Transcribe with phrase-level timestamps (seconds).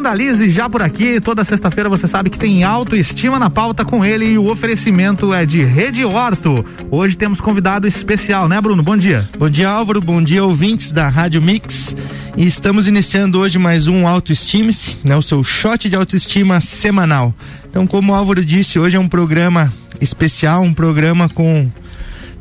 [0.00, 1.20] Fernanda Lise já por aqui.
[1.20, 5.44] Toda sexta-feira você sabe que tem autoestima na pauta com ele e o oferecimento é
[5.44, 6.64] de Rede Horto.
[6.90, 8.82] Hoje temos convidado especial, né, Bruno?
[8.82, 9.28] Bom dia.
[9.38, 10.00] Bom dia, Álvaro.
[10.00, 11.94] Bom dia, ouvintes da Rádio Mix.
[12.34, 15.14] E estamos iniciando hoje mais um Autoestime-se, né?
[15.16, 17.34] O seu shot de autoestima semanal.
[17.68, 19.70] Então, como o Álvaro disse, hoje é um programa
[20.00, 21.70] especial, um programa com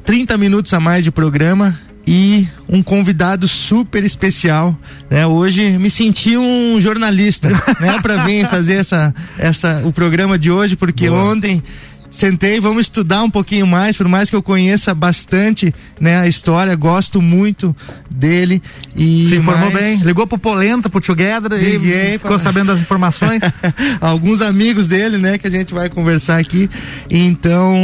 [0.06, 1.78] 30 minutos a mais de programa
[2.12, 4.76] e um convidado super especial,
[5.12, 5.28] né?
[5.28, 7.50] Hoje me senti um jornalista,
[7.80, 11.22] né, para vir fazer essa essa o programa de hoje, porque Boa.
[11.26, 11.62] ontem
[12.10, 16.76] sentei, vamos estudar um pouquinho mais, por mais que eu conheça bastante, né, a história,
[16.76, 17.76] gosto muito
[18.20, 18.62] dele
[18.96, 19.86] e se informou mais...
[19.86, 22.40] bem, ligou pro Polenta, pro Together Liguei, e ficou pra...
[22.40, 23.42] sabendo das informações.
[24.02, 26.70] Alguns amigos dele, né, que a gente vai conversar aqui.
[27.10, 27.76] Então,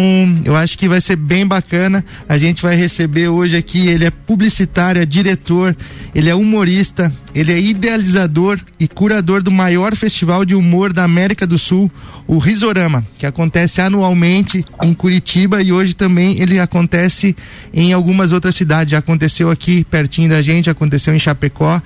[0.44, 2.04] eu acho que vai ser bem bacana.
[2.28, 5.76] A gente vai receber hoje aqui, ele é publicitário, é diretor,
[6.14, 11.48] ele é humorista, ele é idealizador e curador do maior festival de humor da América
[11.48, 11.92] do Sul,
[12.28, 17.36] o Risorama, que acontece anualmente em Curitiba e hoje também ele acontece
[17.74, 18.92] em algumas outras cidades.
[18.92, 21.82] Já aconteceu aqui pertinho da gente, aconteceu em Chapecó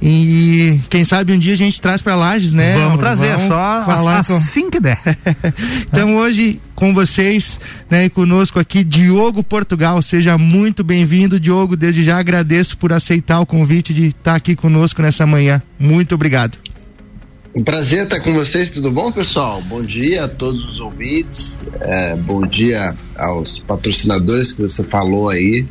[0.00, 2.76] e quem sabe um dia a gente traz para Lages, né?
[2.76, 4.70] Vamos trazer, Vamos só falar assim com...
[4.70, 4.98] que der.
[5.90, 10.02] então hoje com vocês, né, e conosco aqui Diogo Portugal.
[10.02, 11.76] Seja muito bem-vindo, Diogo.
[11.76, 15.62] Desde já agradeço por aceitar o convite de estar aqui conosco nessa manhã.
[15.78, 16.58] Muito obrigado.
[17.56, 19.62] Um prazer estar com vocês, tudo bom, pessoal?
[19.62, 25.64] Bom dia a todos os ouvintes, é, bom dia aos patrocinadores que você falou aí,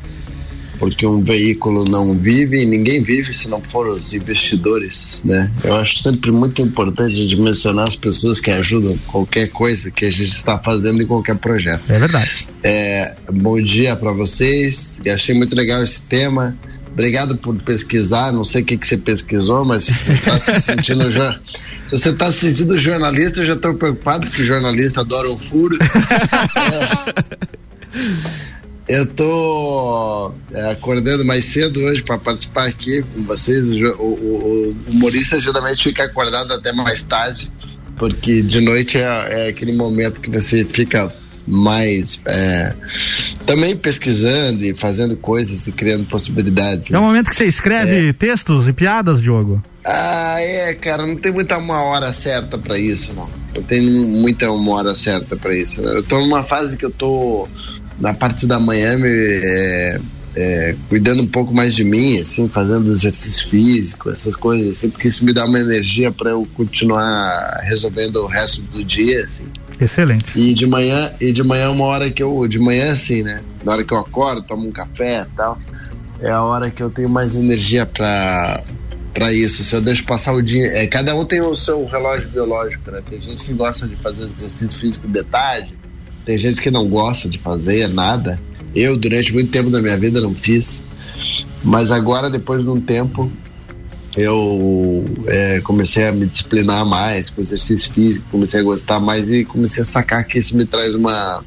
[0.84, 5.50] porque um veículo não vive e ninguém vive se não for os investidores, né?
[5.64, 10.04] Eu acho sempre muito importante a gente mencionar as pessoas que ajudam qualquer coisa que
[10.04, 11.90] a gente está fazendo em qualquer projeto.
[11.90, 12.50] É verdade.
[12.62, 16.54] É, bom dia para vocês, achei muito legal esse tema.
[16.92, 18.34] Obrigado por pesquisar.
[18.34, 21.40] Não sei o que, que você pesquisou, mas você está se sentindo já.
[21.86, 25.78] Se você está se sentindo jornalista, eu já estou preocupado, porque jornalista adora um furo.
[25.82, 27.24] é,
[28.88, 33.72] eu estou é, acordando mais cedo hoje para participar aqui com vocês.
[33.72, 37.52] O, o, o, humorista geralmente fica acordado até mais tarde,
[37.98, 41.14] porque de noite é, é aquele momento que você fica
[41.46, 42.74] mais é,
[43.46, 46.90] também pesquisando e fazendo coisas e criando possibilidades.
[46.90, 46.98] Né?
[46.98, 48.14] É o momento que você escreve é.
[48.14, 49.64] textos e piadas, Diogo?
[49.86, 53.30] Ah, é, cara, não tem muita uma hora certa para isso, não.
[53.54, 55.82] Não tem muita uma hora certa para isso.
[55.82, 55.92] Né?
[55.94, 57.48] Eu tô numa fase que eu tô
[58.00, 60.00] na parte da manhã me, é,
[60.36, 65.08] é, cuidando um pouco mais de mim, assim, fazendo exercício físico, essas coisas, assim, porque
[65.08, 69.46] isso me dá uma energia para eu continuar resolvendo o resto do dia, assim.
[69.80, 70.26] Excelente.
[70.36, 73.44] E de manhã, e de manhã é uma hora que eu, de manhã assim, né?
[73.64, 75.60] Na hora que eu acordo, tomo um café tal,
[76.22, 78.64] é a hora que eu tenho mais energia para
[79.14, 79.64] para isso.
[79.64, 83.02] Se eu deixo passar o dia, é, cada um tem o seu relógio biológico, né?
[83.08, 85.78] Tem gente que gosta de fazer exercício físico de tarde,
[86.26, 88.40] tem gente que não gosta de fazer nada.
[88.76, 90.84] Eu durante muito tempo da minha vida não fiz,
[91.64, 93.32] mas agora depois de um tempo
[94.16, 99.44] eu é, comecei a me disciplinar mais com exercício físico, comecei a gostar mais e
[99.44, 101.44] comecei a sacar que isso me traz uma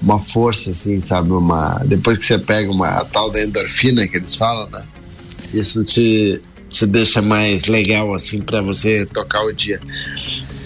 [0.00, 4.34] uma força assim, sabe, uma depois que você pega uma tal da endorfina que eles
[4.34, 4.84] falam, né?
[5.54, 9.80] Isso te te deixa mais legal assim para você tocar o dia.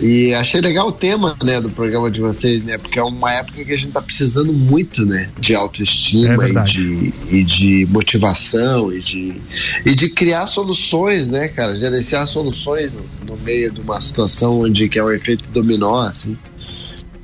[0.01, 3.65] E achei legal o tema, né, do programa de vocês, né, porque é uma época
[3.65, 8.93] que a gente tá precisando muito, né, de autoestima é e, de, e de motivação
[8.93, 9.41] e de,
[9.84, 14.89] e de criar soluções, né, cara, gerenciar soluções no, no meio de uma situação onde
[14.89, 16.37] que é o efeito dominó, assim.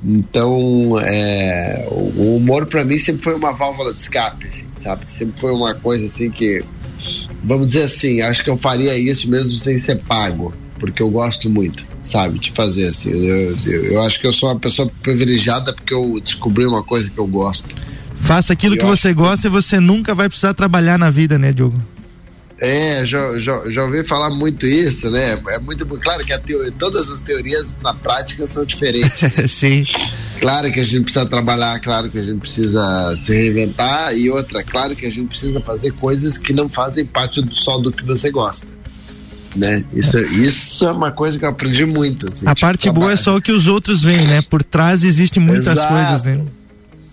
[0.03, 5.09] Então, é, o humor para mim sempre foi uma válvula de escape, assim, sabe?
[5.09, 6.63] Sempre foi uma coisa assim que
[7.43, 11.49] vamos dizer assim, acho que eu faria isso mesmo sem ser pago, porque eu gosto
[11.49, 13.09] muito, sabe, de fazer assim.
[13.09, 17.09] Eu, eu, eu acho que eu sou uma pessoa privilegiada porque eu descobri uma coisa
[17.09, 17.73] que eu gosto.
[18.17, 19.47] Faça aquilo que você gosta que...
[19.47, 21.81] e você nunca vai precisar trabalhar na vida, né, Diogo?
[22.59, 25.41] É, já, já, já ouvi falar muito isso, né?
[25.51, 29.21] É muito claro que teoria, todas as teorias na prática são diferentes.
[29.21, 29.29] Né?
[29.47, 29.85] Sim.
[30.41, 34.61] Claro que a gente precisa trabalhar, claro que a gente precisa se reinventar e outra,
[34.65, 38.03] claro que a gente precisa fazer coisas que não fazem parte do só do que
[38.03, 38.82] você gosta.
[39.55, 39.83] Né?
[39.93, 42.29] Isso, isso é uma coisa que eu aprendi muito.
[42.29, 43.01] Assim, a tipo, parte trabalho.
[43.01, 44.41] boa é só o que os outros veem, né?
[44.41, 45.93] Por trás existem muitas Exato.
[45.93, 46.43] coisas, né?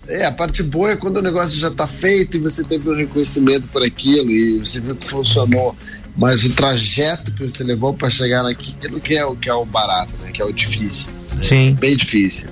[0.07, 2.95] É, a parte boa é quando o negócio já está feito e você teve um
[2.95, 5.75] reconhecimento por aquilo e você viu que funcionou.
[6.17, 9.63] Mas o trajeto que você levou para chegar naquilo que é o que é o
[9.63, 10.31] barato, né?
[10.31, 11.09] Que é o difícil.
[11.33, 11.43] Né?
[11.43, 11.69] Sim.
[11.69, 12.49] É bem difícil.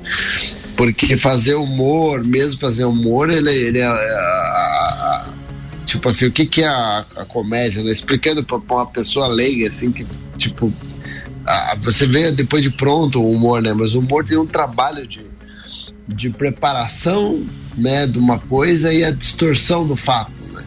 [0.78, 4.79] Porque fazer humor, mesmo fazer humor, ele, ele é, é
[5.90, 7.92] tipo assim, o que, que é a, a comédia, né?
[7.92, 10.06] Explicando para uma pessoa leiga, assim, que
[10.38, 10.72] tipo,
[11.46, 13.74] a, você vê depois de pronto o humor, né?
[13.74, 15.28] Mas o humor tem um trabalho de,
[16.08, 17.44] de preparação,
[17.76, 20.64] né, de uma coisa e a distorção do fato, né?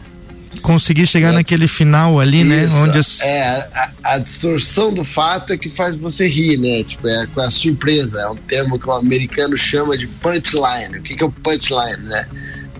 [0.61, 2.65] Conseguir chegar é, naquele final ali, né?
[2.65, 2.81] isso, né?
[2.81, 3.21] Onde as...
[3.21, 6.83] É, a, a, distorção do fato é que faz você rir, né?
[6.83, 8.21] Tipo, é a surpresa.
[8.21, 10.97] É um termo que o americano chama de punchline.
[10.97, 12.27] O que, que é o punchline, né?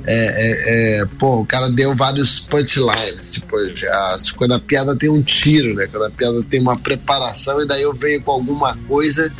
[0.05, 3.55] É, é, é, pô, o cara deu vários punchlines, tipo,
[4.35, 5.87] quando a piada tem um tiro, né?
[5.87, 9.31] Quando a piada tem uma preparação e daí eu venho com alguma coisa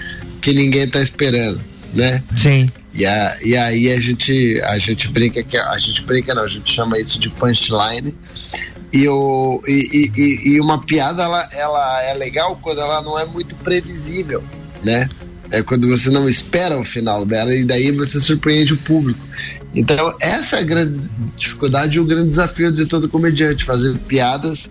[0.42, 1.62] que ninguém tá esperando,
[1.94, 2.24] né?
[2.36, 2.71] Sim.
[2.94, 6.48] E, a, e aí a gente, a gente brinca que a gente brinca não, a
[6.48, 8.16] gente chama isso de punchline.
[8.92, 13.25] E, o, e, e, e uma piada ela, ela é legal quando ela não é
[13.25, 14.44] muito previsível,
[14.83, 15.09] né?
[15.50, 19.19] É quando você não espera o final dela e daí você surpreende o público.
[19.74, 21.00] Então, essa é a grande
[21.36, 24.70] dificuldade e o grande desafio de todo comediante, fazer piadas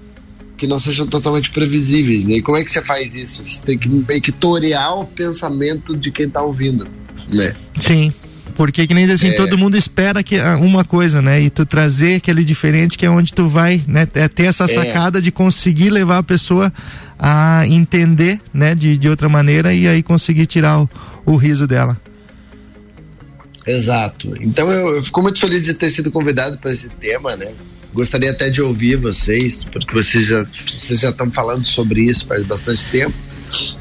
[0.57, 2.25] que não sejam totalmente previsíveis.
[2.25, 2.35] Né?
[2.35, 3.45] E como é que você faz isso?
[3.45, 6.87] Você tem que meio que torear o pensamento de quem está ouvindo,
[7.29, 7.55] né?
[7.81, 8.13] Sim.
[8.55, 9.33] Porque que nem assim, é...
[9.33, 11.41] todo mundo espera que ah, uma coisa, né?
[11.41, 14.07] E tu trazer aquele diferente que é onde tu vai, né?
[14.15, 14.69] É ter essa é.
[14.69, 15.23] sacada é.
[15.23, 16.73] de conseguir levar a pessoa
[17.19, 18.75] a entender, né?
[18.75, 20.91] De, de outra maneira e aí conseguir tirar o,
[21.25, 21.99] o riso dela.
[23.67, 24.35] Exato.
[24.41, 27.53] Então eu, eu fico muito feliz de ter sido convidado para esse tema, né?
[27.93, 32.45] Gostaria até de ouvir vocês, porque vocês já, vocês já estão falando sobre isso faz
[32.45, 33.15] bastante tempo.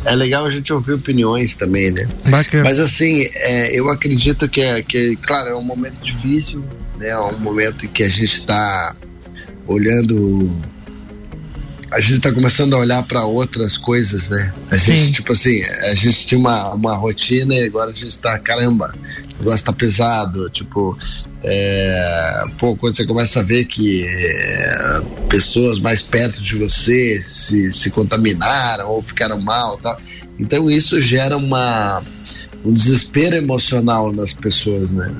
[0.04, 2.08] É legal a gente ouvir opiniões também, né?
[2.28, 2.64] Bacana.
[2.64, 6.64] Mas assim, é, eu acredito que, é, que, claro, é um momento difícil,
[6.98, 7.10] né?
[7.10, 8.96] É um momento em que a gente está
[9.66, 10.52] olhando
[11.92, 14.54] a gente está começando a olhar para outras coisas, né?
[14.72, 15.12] A gente, Sim.
[15.12, 18.96] tipo assim, a gente tinha uma, uma rotina e agora a gente está caramba,
[19.36, 20.98] o negócio tá pesado, tipo,
[21.44, 27.74] é, pô, quando você começa a ver que é, pessoas mais perto de você se,
[27.74, 30.00] se contaminaram ou ficaram mal tal,
[30.40, 32.02] então isso gera uma,
[32.64, 35.14] um desespero emocional nas pessoas, né?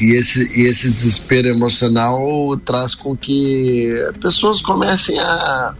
[0.00, 5.74] E esse, esse desespero emocional traz com que pessoas comecem a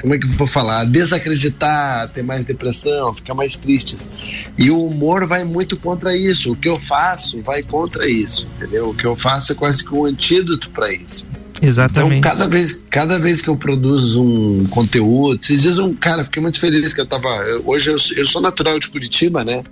[0.00, 0.84] como é que eu vou falar?
[0.84, 4.08] Desacreditar, ter mais depressão, ficar mais tristes.
[4.56, 6.52] E o humor vai muito contra isso.
[6.52, 8.88] O que eu faço vai contra isso, entendeu?
[8.88, 11.26] O que eu faço é quase que um antídoto para isso.
[11.62, 12.18] Exatamente.
[12.18, 16.40] Então, cada vez, cada vez que eu produzo um conteúdo, esses dias um cara, fiquei
[16.40, 17.28] muito feliz que eu tava.
[17.28, 19.62] Eu, hoje eu, eu sou natural de Curitiba, né?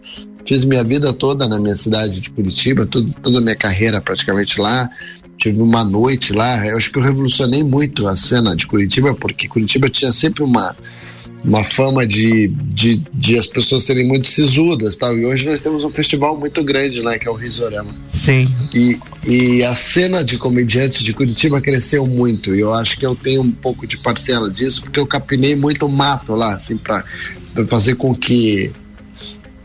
[0.45, 4.61] Fiz minha vida toda na minha cidade de Curitiba, tudo, toda a minha carreira praticamente
[4.61, 4.89] lá
[5.39, 9.47] tive uma noite lá, eu acho que eu revolucionei muito a cena de Curitiba, porque
[9.47, 10.77] Curitiba tinha sempre uma,
[11.45, 15.85] uma fama de, de, de as pessoas serem muito sisudas tal, e hoje nós temos
[15.85, 17.95] um festival muito grande lá, que é o Risorama.
[18.09, 18.53] Sim.
[18.75, 23.15] E, e a cena de comediantes de Curitiba cresceu muito, e eu acho que eu
[23.15, 27.05] tenho um pouco de parcela disso, porque eu capinei muito mato lá, assim, para
[27.69, 28.73] fazer com que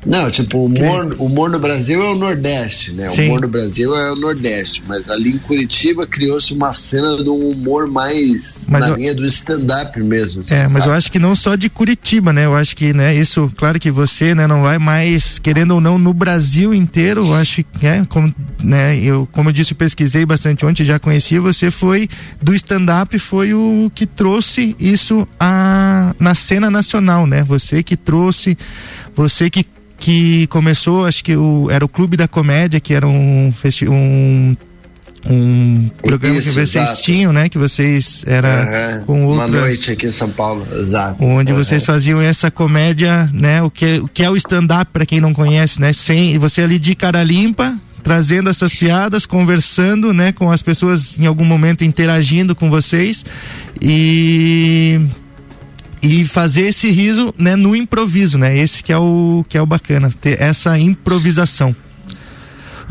[0.06, 3.08] não, tipo, o humor, o humor no Brasil é o Nordeste, né?
[3.08, 3.24] Sim.
[3.24, 7.30] O humor no Brasil é o Nordeste, mas ali em Curitiba criou-se uma cena de
[7.30, 8.96] um humor mais mas na eu...
[8.96, 10.42] linha do stand-up mesmo.
[10.42, 10.88] Assim, é, mas sabe?
[10.88, 12.46] eu acho que não só de Curitiba, né?
[12.46, 15.98] Eu acho que, né, isso, claro que você, né, não vai mais, querendo ou não,
[15.98, 20.66] no Brasil inteiro, eu acho que, é, como, né, eu, como eu disse, pesquisei bastante
[20.66, 22.10] ontem, já conhecia, você foi
[22.42, 27.44] do stand-up, foi o que trouxe isso a, na cena nacional, né?
[27.44, 28.58] Você que trouxe,
[29.16, 29.66] você que
[29.98, 33.54] que começou, acho que o, era o Clube da Comédia, que era um,
[33.90, 34.56] um
[35.26, 37.02] um programa Isso, que vocês exato.
[37.02, 37.48] tinham, né?
[37.48, 39.06] Que vocês era uhum.
[39.06, 41.24] com outras, uma noite aqui em São Paulo, exato.
[41.24, 41.58] Onde uhum.
[41.58, 43.62] vocês faziam essa comédia, né?
[43.62, 45.94] O que o que é o stand-up para quem não conhece, né?
[45.94, 50.34] Sem você ali de cara limpa, trazendo essas piadas, conversando, né?
[50.34, 53.24] Com as pessoas em algum momento interagindo com vocês
[53.82, 55.00] e
[56.04, 58.58] e fazer esse riso, né, no improviso, né?
[58.58, 61.74] Esse que é o que é o bacana, ter essa improvisação.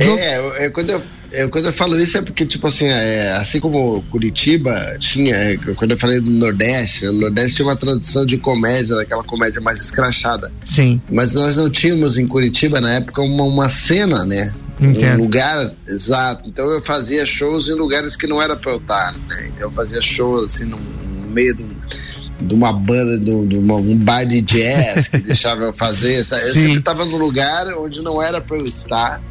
[0.01, 3.61] É, é quando eu, eu, quando eu falo isso é porque, tipo assim, é, assim
[3.61, 8.39] como Curitiba tinha, é, quando eu falei do Nordeste, o Nordeste tinha uma tradição de
[8.39, 10.51] comédia, daquela comédia mais escrachada.
[10.65, 11.01] Sim.
[11.11, 14.55] Mas nós não tínhamos em Curitiba, na época, uma, uma cena, né?
[14.81, 15.21] Entendo.
[15.21, 16.49] Um lugar, exato.
[16.49, 19.51] Então eu fazia shows em lugares que não era pra eu estar, né?
[19.55, 20.79] Então eu fazia shows, assim, no
[21.31, 21.71] meio de um
[22.47, 26.19] de uma banda, de, de uma, um bar de jazz que deixava eu fazer.
[26.19, 29.23] Eu sempre estava num lugar onde não era para eu estar.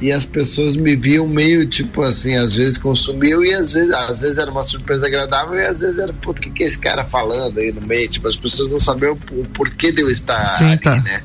[0.00, 4.22] E as pessoas me viam meio tipo assim, às vezes consumiam e às vezes, às
[4.22, 6.78] vezes era uma surpresa agradável e às vezes era, pô, o que, que é esse
[6.78, 8.08] cara falando aí no meio?
[8.08, 10.96] Tipo, as pessoas não sabiam o, porquê de eu estar Sim, ali, tá.
[10.96, 11.20] né?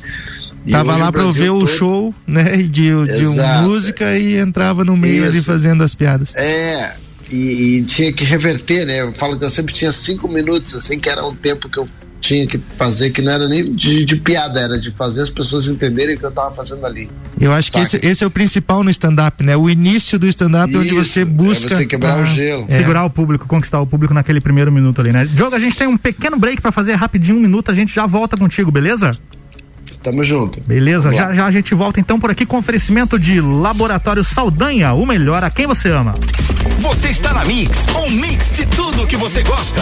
[0.65, 1.63] E Tava lá para ver todo...
[1.63, 3.25] o show, né, de, de
[3.62, 5.27] música e entrava no meio Isso.
[5.27, 6.36] ali fazendo as piadas.
[6.36, 6.95] É,
[7.32, 9.01] e, e, tinha que reverter, né?
[9.01, 11.88] Eu falo que eu sempre tinha cinco minutos, assim, que era um tempo que eu
[12.25, 15.67] tinha que fazer, que não era nem de, de piada, era de fazer as pessoas
[15.67, 17.10] entenderem o que eu tava fazendo ali.
[17.39, 17.79] Eu acho Saca?
[17.79, 19.55] que esse, esse, é o principal no stand-up, né?
[19.55, 21.74] O início do stand-up é onde você busca.
[21.74, 22.65] É você quebrar o gelo.
[22.67, 22.77] É.
[22.77, 25.25] Segurar o público, conquistar o público naquele primeiro minuto ali, né?
[25.25, 28.08] Diogo, a gente tem um pequeno break para fazer rapidinho, um minuto, a gente já
[28.08, 29.15] volta contigo, beleza?
[30.05, 30.62] Tamo junto.
[30.62, 35.03] Beleza, já, já a gente volta então por aqui com oferecimento de Laboratório Saldanha, o
[35.03, 36.13] melhor a quem você ama.
[36.77, 39.81] Você está na Mix, um mix de tudo que você gosta.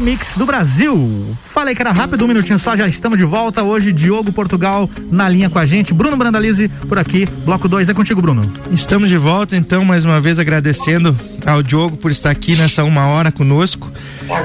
[0.00, 1.36] Melhor mix do Brasil.
[1.44, 3.62] Falei que era rápido, um minutinho só, já estamos de volta.
[3.62, 5.94] Hoje, Diogo Portugal na linha com a gente.
[5.94, 7.26] Bruno Brandalize por aqui.
[7.44, 8.42] Bloco 2 é contigo, Bruno.
[8.72, 11.16] Estamos de volta, então, mais uma vez agradecendo
[11.46, 13.92] ao Diogo por estar aqui nessa uma hora conosco.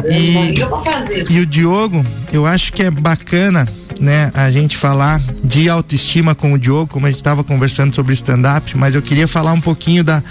[0.10, 3.68] E, e o Diogo, eu acho que é bacana
[4.00, 8.14] né, a gente falar de autoestima com o Diogo, como a gente estava conversando sobre
[8.14, 10.24] stand-up, mas eu queria falar um pouquinho da,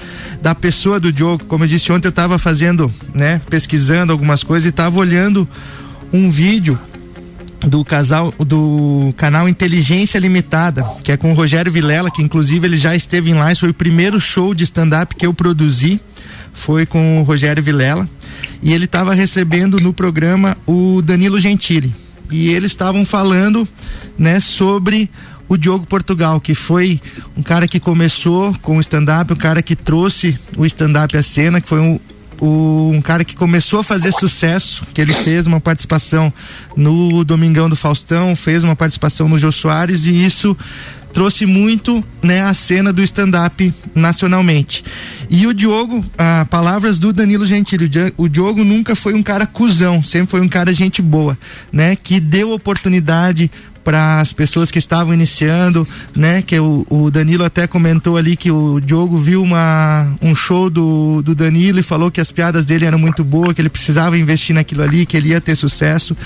[0.43, 1.45] da pessoa do Diogo.
[1.45, 5.49] Como eu disse ontem, eu estava fazendo, né, pesquisando algumas coisas e estava olhando
[6.13, 6.79] um vídeo
[7.61, 12.77] do casal do canal Inteligência Limitada, que é com o Rogério Vilela, que inclusive ele
[12.77, 15.99] já esteve em lá, foi o primeiro show de stand-up que eu produzi,
[16.53, 18.09] foi com o Rogério Vilela,
[18.63, 23.67] e ele estava recebendo no programa o Danilo Gentili e eles estavam falando,
[24.19, 25.11] né, sobre
[25.49, 27.01] o Diogo Portugal, que foi
[27.37, 31.61] um cara que começou com o stand-up, um cara que trouxe o stand-up à cena,
[31.61, 32.01] que foi um,
[32.41, 36.33] um cara que começou a fazer sucesso, que ele fez uma participação
[36.77, 40.57] no Domingão do Faustão, fez uma participação no Jô Soares e isso
[41.15, 44.85] trouxe muito né, a cena do stand-up nacionalmente.
[45.31, 50.03] E o Diogo, ah, palavras do Danilo Gentili, o Diogo nunca foi um cara cuzão,
[50.03, 51.39] sempre foi um cara gente boa,
[51.73, 51.95] né?
[51.95, 53.51] Que deu oportunidade
[53.85, 55.87] para as pessoas que estavam iniciando,
[56.17, 56.43] né?
[56.43, 61.23] Que o, o, Danilo até comentou ali que o Diogo viu uma, um show do,
[61.23, 64.55] do Danilo e falou que as piadas dele eram muito boas, que ele precisava investir
[64.55, 66.17] naquilo ali, que ele ia ter sucesso.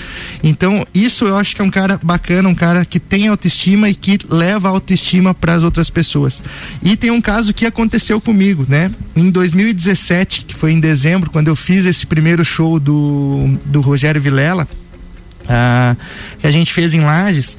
[0.41, 3.95] Então, isso eu acho que é um cara bacana, um cara que tem autoestima e
[3.95, 6.41] que leva autoestima para as outras pessoas.
[6.81, 8.89] E tem um caso que aconteceu comigo, né?
[9.15, 14.21] Em 2017, que foi em dezembro, quando eu fiz esse primeiro show do, do Rogério
[14.21, 14.67] Vilela
[15.49, 15.95] ah,
[16.39, 17.57] que a gente fez em Lages.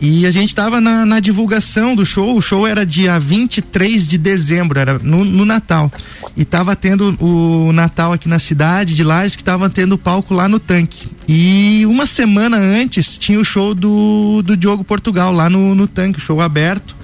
[0.00, 2.36] E a gente estava na, na, divulgação do show.
[2.36, 5.90] O show era dia 23 de dezembro, era no, no Natal.
[6.36, 10.48] E estava tendo o Natal aqui na cidade de Lages, que estava tendo palco lá
[10.48, 11.08] no tanque.
[11.26, 16.20] E uma semana antes tinha o show do, do Diogo Portugal lá no, no tanque,
[16.20, 16.94] show aberto.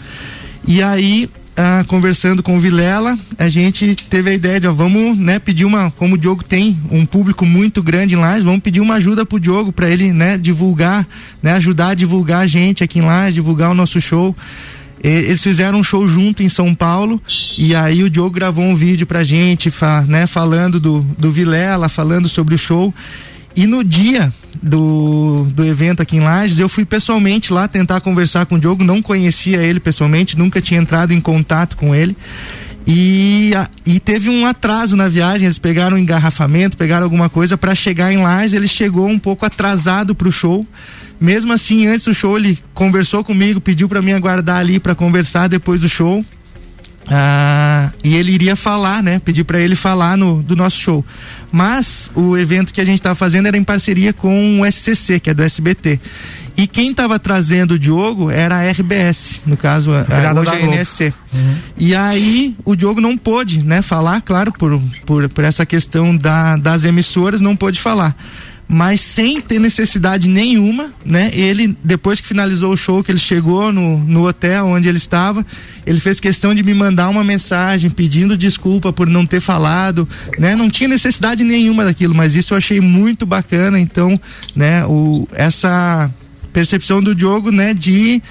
[0.66, 5.16] E aí ah, conversando com o Vilela, a gente teve a ideia de, ó, vamos,
[5.16, 8.80] né, pedir uma, como o Diogo tem um público muito grande em Lages, vamos pedir
[8.80, 11.06] uma ajuda pro Diogo para ele, né, divulgar,
[11.42, 14.36] né, ajudar a divulgar a gente aqui em Lages, divulgar o nosso show.
[15.02, 17.22] E, eles fizeram um show junto em São Paulo
[17.56, 21.88] e aí o Diogo gravou um vídeo pra gente, fa, né, falando do, do Vilela,
[21.88, 22.92] falando sobre o show.
[23.56, 24.32] E no dia
[24.62, 28.82] do, do evento aqui em Lages, eu fui pessoalmente lá tentar conversar com o Diogo,
[28.82, 32.16] não conhecia ele pessoalmente, nunca tinha entrado em contato com ele.
[32.86, 33.52] E,
[33.86, 38.12] e teve um atraso na viagem, eles pegaram um engarrafamento, pegaram alguma coisa para chegar
[38.12, 40.66] em Lages, ele chegou um pouco atrasado pro show.
[41.20, 45.48] Mesmo assim, antes do show, ele conversou comigo, pediu para mim aguardar ali para conversar
[45.48, 46.24] depois do show.
[47.06, 49.18] Ah, e ele iria falar, né?
[49.18, 51.04] Pedir para ele falar no, do nosso show.
[51.52, 55.30] Mas o evento que a gente estava fazendo era em parceria com o SCC, que
[55.30, 56.00] é do SBT.
[56.56, 60.60] E quem estava trazendo o Diogo era a RBS, no caso, a, a, hoje a
[60.60, 61.12] NSC.
[61.32, 61.54] Uhum.
[61.76, 66.56] E aí o Diogo não pôde, né, falar, claro, por, por, por essa questão da,
[66.56, 68.16] das emissoras, não pôde falar
[68.66, 71.30] mas sem ter necessidade nenhuma, né?
[71.32, 75.44] Ele, depois que finalizou o show, que ele chegou no, no hotel onde ele estava,
[75.86, 80.56] ele fez questão de me mandar uma mensagem pedindo desculpa por não ter falado, né?
[80.56, 84.18] Não tinha necessidade nenhuma daquilo, mas isso eu achei muito bacana, então,
[84.56, 84.84] né?
[84.86, 86.10] O, essa
[86.52, 87.74] percepção do Diogo, né?
[87.74, 88.22] De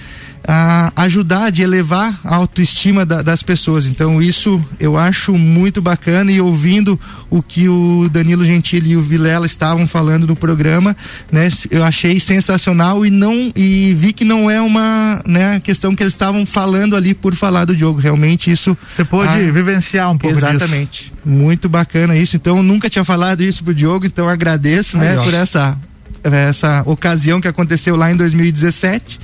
[0.46, 3.86] a ajudar, de elevar a autoestima da, das pessoas.
[3.86, 9.02] Então isso eu acho muito bacana e ouvindo o que o Danilo Gentili e o
[9.02, 10.96] Vilela estavam falando no programa,
[11.32, 11.48] né?
[11.72, 16.14] Eu achei sensacional e não e vi que não é uma, né, questão que eles
[16.14, 18.00] estavam falando ali por falar do jogo.
[18.00, 21.04] Realmente isso você pôde ah, vivenciar um pouco exatamente.
[21.04, 21.14] Disso.
[21.26, 22.36] Muito bacana isso.
[22.36, 25.24] Então nunca tinha falado isso pro Diogo, então agradeço, Aí, né, ó.
[25.24, 25.78] por essa
[26.24, 29.20] essa ocasião que aconteceu lá em 2017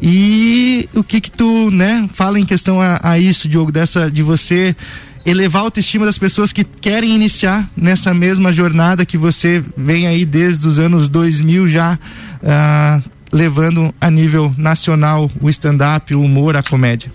[0.00, 4.22] e o que que tu, né, fala em questão a, a isso, Diogo, dessa de
[4.22, 4.76] você
[5.24, 10.24] elevar a autoestima das pessoas que querem iniciar nessa mesma jornada que você vem aí
[10.24, 11.98] desde os anos 2000 já
[12.42, 17.10] uh, levando a nível nacional o stand-up, o humor, a comédia.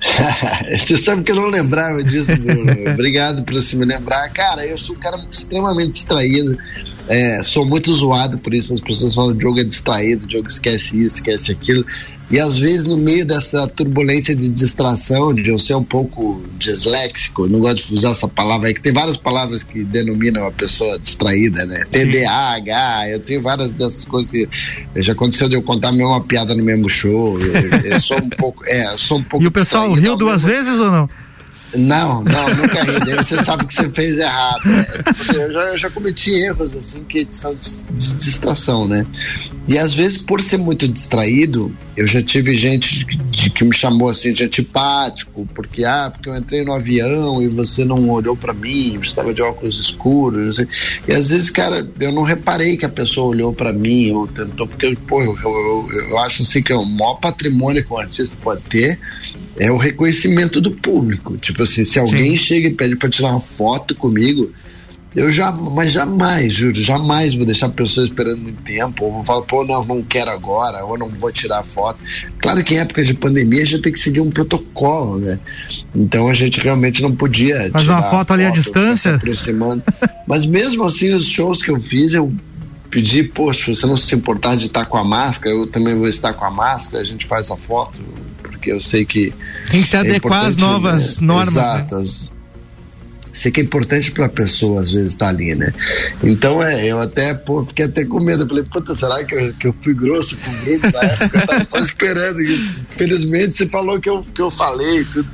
[0.78, 2.72] Você sabe que eu não lembrava disso, Bruno.
[2.92, 4.28] Obrigado por você me lembrar.
[4.30, 6.56] Cara, eu sou um cara extremamente distraído.
[7.08, 8.74] É, sou muito zoado por isso.
[8.74, 11.84] As pessoas falam o jogo é distraído, o jogo esquece isso, esquece aquilo.
[12.30, 17.48] E às vezes, no meio dessa turbulência de distração, de eu ser um pouco disléxico,
[17.48, 20.98] não gosto de usar essa palavra aí, que tem várias palavras que denominam a pessoa
[20.98, 21.84] distraída, né?
[21.90, 24.46] TDAH, eu tenho várias dessas coisas que
[24.96, 27.40] já aconteceu de eu contar a mesma piada no mesmo show.
[27.40, 28.62] Eu, eu sou um pouco.
[28.66, 29.44] É, sou um pouco.
[29.44, 30.64] E o pessoal riu duas mesmo...
[30.64, 31.08] vezes ou não?
[31.76, 33.16] Não, não, nunca ri.
[33.16, 34.64] Você sabe que você fez errado.
[34.64, 34.84] Né?
[34.84, 39.06] Tipo assim, eu, já, eu já cometi erros assim que são de, de, distração, né?
[39.66, 43.74] E às vezes, por ser muito distraído, eu já tive gente de, de, que me
[43.74, 48.34] chamou assim de antipático, porque ah, porque eu entrei no avião e você não olhou
[48.34, 50.58] para mim, você estava de óculos escuros,
[51.06, 54.66] E às vezes, cara, eu não reparei que a pessoa olhou para mim ou tentou,
[54.66, 58.38] porque pô, eu, eu, eu acho assim que é o maior patrimônio que um artista
[58.42, 58.98] pode ter
[59.58, 61.36] é o reconhecimento do público.
[61.36, 62.44] Tipo assim, se alguém Sim.
[62.44, 64.50] chega e pede para tirar uma foto comigo,
[65.16, 69.24] eu já, mas jamais, juro, jamais vou deixar a pessoa esperando muito tempo, ou vou
[69.24, 71.98] falar, pô, não, não quero agora, ou não vou tirar foto.
[72.38, 75.40] Claro que em época de pandemia a gente tem que seguir um protocolo, né?
[75.94, 79.16] Então a gente realmente não podia Fazer tirar uma foto, foto ali à distância.
[79.16, 79.82] aproximando.
[80.26, 82.32] mas mesmo assim, os shows que eu fiz, eu
[82.90, 86.08] pedi, poxa, se você não se importar de estar com a máscara, eu também vou
[86.08, 87.98] estar com a máscara, a gente faz a foto
[88.58, 89.32] porque eu sei que.
[89.70, 91.26] Tem que se é adequar às novas né?
[91.26, 91.54] normas.
[91.54, 91.62] Né?
[91.62, 91.98] Exato.
[91.98, 92.38] Né?
[93.38, 95.72] sei que é importante para a pessoa às vezes estar tá ali, né?
[96.22, 98.44] Então é, eu até pô, fiquei até com medo.
[98.44, 101.38] Eu falei, puta, será que eu, que eu fui grosso com o grupo na época?
[101.38, 102.38] Eu tava só esperando.
[102.90, 105.28] Felizmente você falou que eu, que eu falei tudo.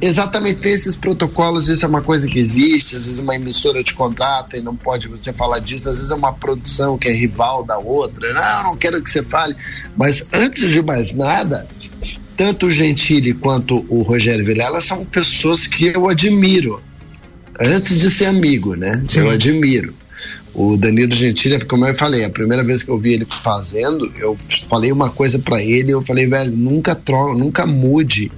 [0.00, 3.94] Exatamente, tem esses protocolos, isso é uma coisa que existe, às vezes uma emissora te
[3.94, 7.64] contrata e não pode você falar disso, às vezes é uma produção que é rival
[7.64, 9.56] da outra, não, não quero que você fale,
[9.96, 11.66] mas antes de mais nada,
[12.36, 16.82] tanto o Gentili quanto o Rogério Vilela são pessoas que eu admiro.
[17.58, 19.04] Antes de ser amigo, né?
[19.08, 19.20] Sim.
[19.20, 19.94] Eu admiro.
[20.52, 24.36] O Danilo Gentili, como eu falei, a primeira vez que eu vi ele fazendo, eu
[24.68, 28.30] falei uma coisa para ele, eu falei, velho, nunca troca, nunca mude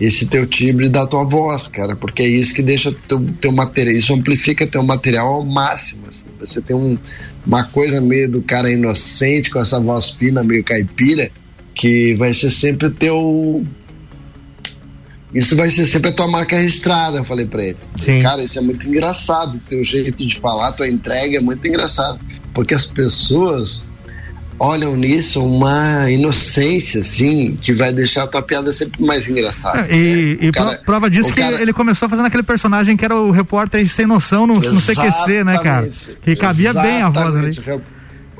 [0.00, 3.94] esse teu timbre da tua voz, cara, porque é isso que deixa teu, teu material,
[3.94, 6.04] isso amplifica teu material ao máximo.
[6.08, 6.24] Assim.
[6.38, 6.96] Você tem um,
[7.44, 11.30] uma coisa meio do cara inocente, com essa voz fina, meio caipira,
[11.78, 13.64] que vai ser sempre o teu.
[15.32, 17.76] Isso vai ser sempre a tua marca registrada, eu falei pra ele.
[18.00, 18.20] Sim.
[18.20, 19.60] Cara, isso é muito engraçado.
[19.68, 22.18] Teu jeito de falar, tua entrega é muito engraçado.
[22.52, 23.92] Porque as pessoas
[24.58, 29.86] olham nisso uma inocência, assim, que vai deixar a tua piada sempre mais engraçada.
[29.88, 30.48] É, e, né?
[30.48, 31.62] e cara, prova disso que cara...
[31.62, 35.58] ele começou fazendo aquele personagem que era o repórter sem noção no, no CQC, né,
[35.58, 35.88] cara?
[36.22, 36.92] Que cabia Exatamente.
[36.92, 37.80] bem a voz ali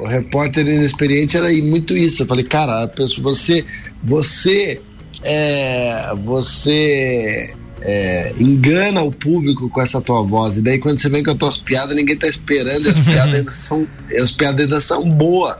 [0.00, 2.22] o repórter inexperiente era muito isso.
[2.22, 3.64] Eu falei, cara, você,
[4.02, 4.80] você,
[5.22, 10.58] é, você é, engana o público com essa tua voz.
[10.58, 13.34] E daí quando você vem com as tuas piadas, ninguém tá esperando e as piadas
[13.34, 13.88] ainda são,
[14.20, 15.56] as piadas ainda são boas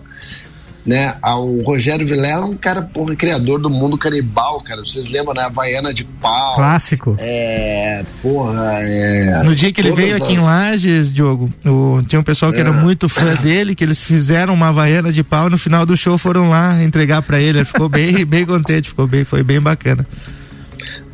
[0.88, 1.16] né?
[1.22, 4.81] O Rogério Vilela é um cara, porra, criador do mundo canibal, cara.
[4.81, 5.42] Vocês lembram, né?
[5.42, 6.57] Havaiana de pau.
[6.57, 7.14] Clássico.
[7.18, 9.42] É, porra, é.
[9.44, 10.33] No dia que ele veio aqui as...
[10.33, 12.62] em Lages, Diogo, o, tinha um pessoal que é.
[12.62, 16.16] era muito fã dele, que eles fizeram uma Havaiana de pau no final do show
[16.16, 17.59] foram lá entregar para ele.
[17.59, 20.07] Ele ficou bem, bem contente, ficou bem, foi bem bacana.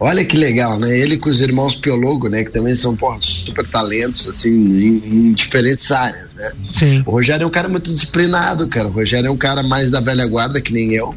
[0.00, 0.98] Olha que legal, né?
[0.98, 2.44] Ele com os irmãos Piologo, né?
[2.44, 6.52] Que também são porra, super talentos, assim, em, em, diferentes áreas, né?
[6.74, 7.02] Sim.
[7.06, 8.88] O Rogério é um cara muito disciplinado, cara.
[8.88, 11.14] O Rogério é um cara mais da velha guarda, que nem eu.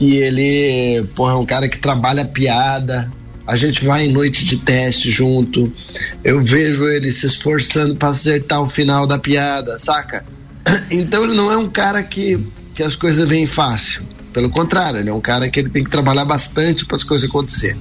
[0.00, 3.10] E ele, porra, é um cara que trabalha piada.
[3.46, 5.70] A gente vai em noite de teste junto.
[6.22, 10.24] Eu vejo ele se esforçando para acertar o final da piada, saca?
[10.90, 12.38] Então ele não é um cara que,
[12.74, 14.02] que as coisas vêm fácil.
[14.34, 17.30] Pelo contrário, ele é um cara que ele tem que trabalhar bastante para as coisas
[17.30, 17.78] acontecer.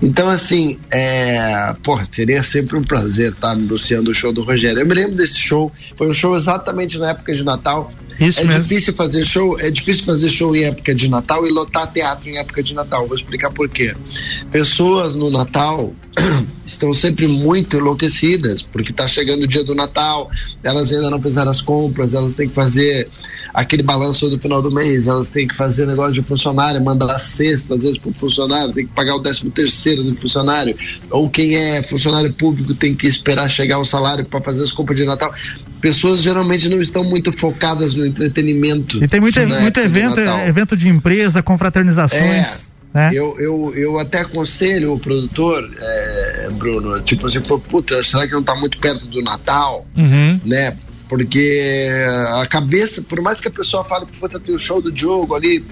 [0.00, 4.78] Então, assim, é, porra, seria sempre um prazer estar anunciando o show do Rogério.
[4.78, 7.92] Eu me lembro desse show, foi um show exatamente na época de Natal.
[8.20, 8.62] Isso é mesmo.
[8.62, 12.38] difícil fazer show, é difícil fazer show em época de Natal e lotar teatro em
[12.38, 13.08] época de Natal.
[13.08, 13.96] Vou explicar por quê.
[14.52, 15.92] Pessoas no Natal
[16.70, 20.30] estão sempre muito enlouquecidas, porque está chegando o dia do Natal,
[20.62, 23.08] elas ainda não fizeram as compras, elas têm que fazer
[23.52, 27.18] aquele balanço do final do mês, elas têm que fazer negócio de funcionário, mandar a
[27.18, 30.76] cesta às vezes para o funcionário, tem que pagar o décimo terceiro do funcionário,
[31.10, 34.96] ou quem é funcionário público tem que esperar chegar o salário para fazer as compras
[34.96, 35.34] de Natal.
[35.80, 39.02] Pessoas geralmente não estão muito focadas no entretenimento.
[39.02, 42.20] E tem muito, muito evento, evento de empresa, confraternizações.
[42.22, 42.69] É.
[42.92, 43.10] É.
[43.12, 48.40] Eu, eu, eu até aconselho o produtor, é, Bruno, tipo assim, puta, será que não
[48.40, 49.86] está muito perto do Natal?
[49.96, 50.40] Uhum.
[50.44, 50.76] Né?
[51.08, 51.88] Porque
[52.34, 55.64] a cabeça, por mais que a pessoa fale, puta, tem o show do Diogo ali,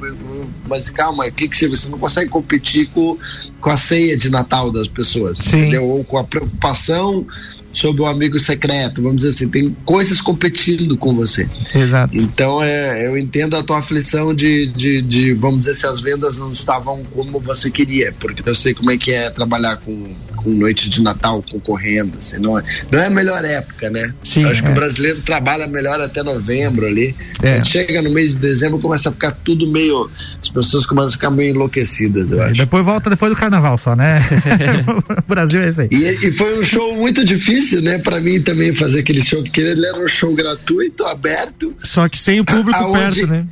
[0.68, 3.16] mas calma, o que que você, você não consegue competir com,
[3.60, 5.58] com a ceia de Natal das pessoas, Sim.
[5.58, 5.84] entendeu?
[5.84, 7.24] Ou com a preocupação
[7.72, 11.48] sobre o amigo secreto, vamos dizer assim, tem coisas competindo com você.
[11.74, 12.16] Exato.
[12.16, 16.38] Então é, eu entendo a tua aflição de, de, de, vamos dizer, se as vendas
[16.38, 20.50] não estavam como você queria, porque eu sei como é que é trabalhar com com
[20.50, 22.14] noite de Natal concorrendo.
[22.18, 24.12] Assim, não, é, não é a melhor época, né?
[24.22, 24.66] Sim, acho é.
[24.66, 27.14] que o brasileiro trabalha melhor até novembro ali.
[27.42, 27.64] É.
[27.64, 30.10] chega no mês de dezembro, começa a ficar tudo meio.
[30.40, 32.54] As pessoas começam a ficar meio enlouquecidas, eu acho.
[32.54, 34.20] depois volta depois do carnaval só, né?
[35.18, 35.88] o Brasil é isso aí.
[35.90, 39.60] E, e, foi um show muito difícil, né, pra mim também fazer aquele show, porque
[39.60, 41.74] ele era um show gratuito, aberto.
[41.82, 43.46] Só que sem o público perto, né?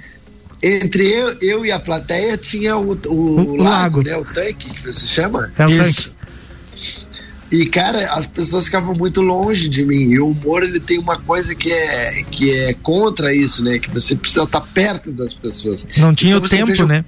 [0.63, 4.17] entre eu, eu e a plateia tinha o, o, o, o lago, lago, né?
[4.17, 5.53] O tanque que você chama.
[5.59, 6.11] É o Isso.
[6.11, 6.16] tanque.
[7.51, 10.11] E, cara, as pessoas ficavam muito longe de mim.
[10.11, 13.79] E o humor, ele tem uma coisa que é, que é contra isso, né?
[13.79, 15.87] Que você precisa estar perto das pessoas.
[15.97, 17.05] Não tinha então, o tempo, veja, né?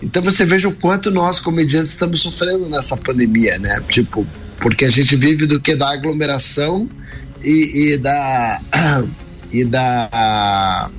[0.00, 3.82] Então você veja o quanto nós, comediantes, estamos sofrendo nessa pandemia, né?
[3.88, 4.26] Tipo,
[4.60, 6.88] porque a gente vive do que da aglomeração
[7.42, 8.60] e, e da.
[9.52, 10.90] e da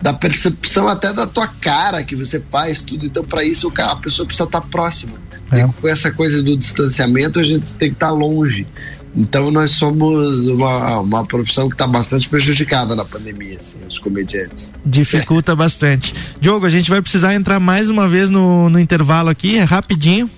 [0.00, 3.06] da percepção até da tua cara que você faz tudo.
[3.06, 5.12] Então, para isso, a pessoa precisa estar próxima.
[5.52, 5.68] É.
[5.80, 8.66] com essa coisa do distanciamento, a gente tem que estar longe.
[9.14, 14.72] Então nós somos uma, uma profissão que está bastante prejudicada na pandemia, assim, os comediantes.
[14.84, 15.54] Dificulta é.
[15.54, 16.14] bastante.
[16.40, 20.30] Diogo, a gente vai precisar entrar mais uma vez no, no intervalo aqui, é rapidinho.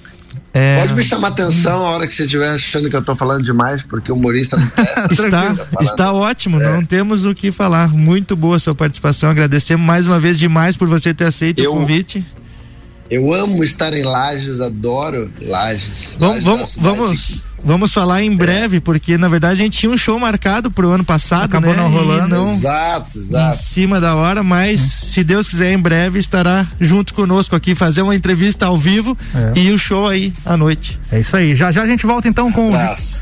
[0.53, 0.81] É...
[0.81, 3.83] Pode me chamar atenção a hora que você estiver achando que eu estou falando demais,
[3.83, 4.67] porque o humorista não
[5.11, 6.73] está, está ótimo, é.
[6.73, 7.89] não temos o que falar.
[7.89, 9.31] Muito boa a sua participação.
[9.31, 12.25] Agradecemos mais uma vez demais por você ter aceito eu, o convite.
[13.11, 16.17] Eu amo estar em Lages, adoro Lages.
[16.19, 18.81] Vamos, vamos, vamos, vamos falar em breve, é.
[18.81, 21.77] porque na verdade a gente tinha um show marcado pro ano passado, Acabou né?
[21.77, 22.29] não rolando.
[22.29, 23.57] Não exato, exato.
[23.57, 24.85] Em cima da hora, mas é.
[24.85, 29.59] se Deus quiser em breve estará junto conosco aqui, fazer uma entrevista ao vivo é.
[29.59, 30.99] e o show aí à noite.
[31.11, 31.57] É isso aí.
[31.57, 32.73] Já já a gente volta então com,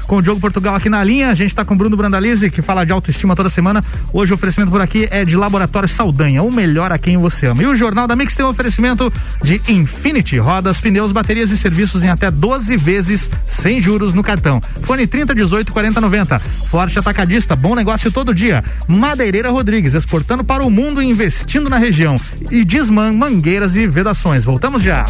[0.06, 1.30] com o Diogo Portugal aqui na linha.
[1.30, 3.82] A gente está com o Bruno Brandalize, que fala de autoestima toda semana.
[4.12, 7.62] Hoje o oferecimento por aqui é de Laboratório Saldanha, o melhor a quem você ama.
[7.62, 12.02] E o Jornal da Mix tem um oferecimento de Infinity, rodas, pneus, baterias e serviços
[12.02, 14.60] em até 12 vezes sem juros no cartão.
[14.82, 16.38] Fone 30 18 40 90.
[16.38, 18.64] Forte Atacadista, bom negócio todo dia.
[18.88, 22.16] Madeireira Rodrigues, exportando para o mundo e investindo na região.
[22.50, 24.44] E Disman, mangueiras e vedações.
[24.44, 25.04] Voltamos já.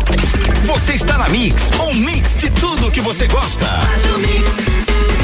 [0.65, 3.67] Você está na Mix, um mix de tudo que você gosta.
[4.19, 5.22] Mix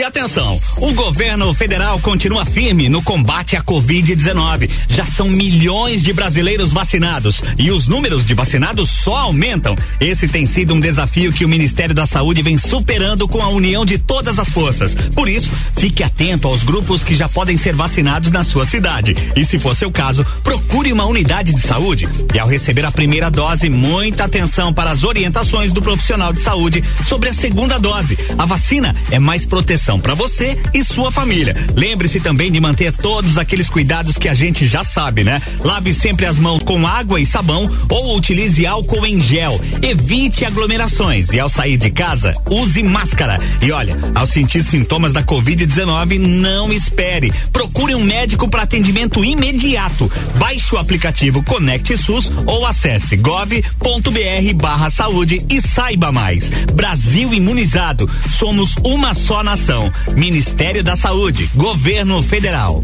[0.00, 0.60] e atenção.
[0.76, 4.70] O governo federal continua firme no combate à Covid-19.
[4.88, 9.76] Já são milhões de brasileiros vacinados e os números de vacinados só aumentam.
[10.00, 13.84] Esse tem sido um desafio que o Ministério da Saúde vem superando com a união
[13.84, 14.94] de todas as forças.
[15.14, 19.14] Por isso, fique atento aos grupos que já podem ser vacinados na sua cidade.
[19.36, 22.08] E se for seu caso, procure uma unidade de saúde.
[22.34, 26.82] E ao receber a primeira dose, muita atenção para as orientações do profissional de saúde
[27.06, 28.18] sobre a segunda dose.
[28.38, 31.56] A vacina é mais proteção para você e sua família.
[31.74, 35.42] Lembre-se também de manter todos aqueles cuidados que a gente já sabe, né?
[35.64, 39.60] Lave sempre as mãos com água e sabão ou utilize álcool em gel.
[39.82, 43.38] Evite aglomerações e ao sair de casa, use máscara.
[43.60, 47.32] E olha, ao sentir sintomas da Covid-19, não espere.
[47.52, 50.10] Procure um médico para atendimento imediato.
[50.36, 56.50] Baixe o aplicativo Conecte SUS ou acesse gov.br/barra saúde e saiba mais.
[56.72, 58.08] Brasil imunizado.
[58.38, 59.92] Somos uma só nação.
[60.16, 62.82] Ministério da Saúde, Governo Federal.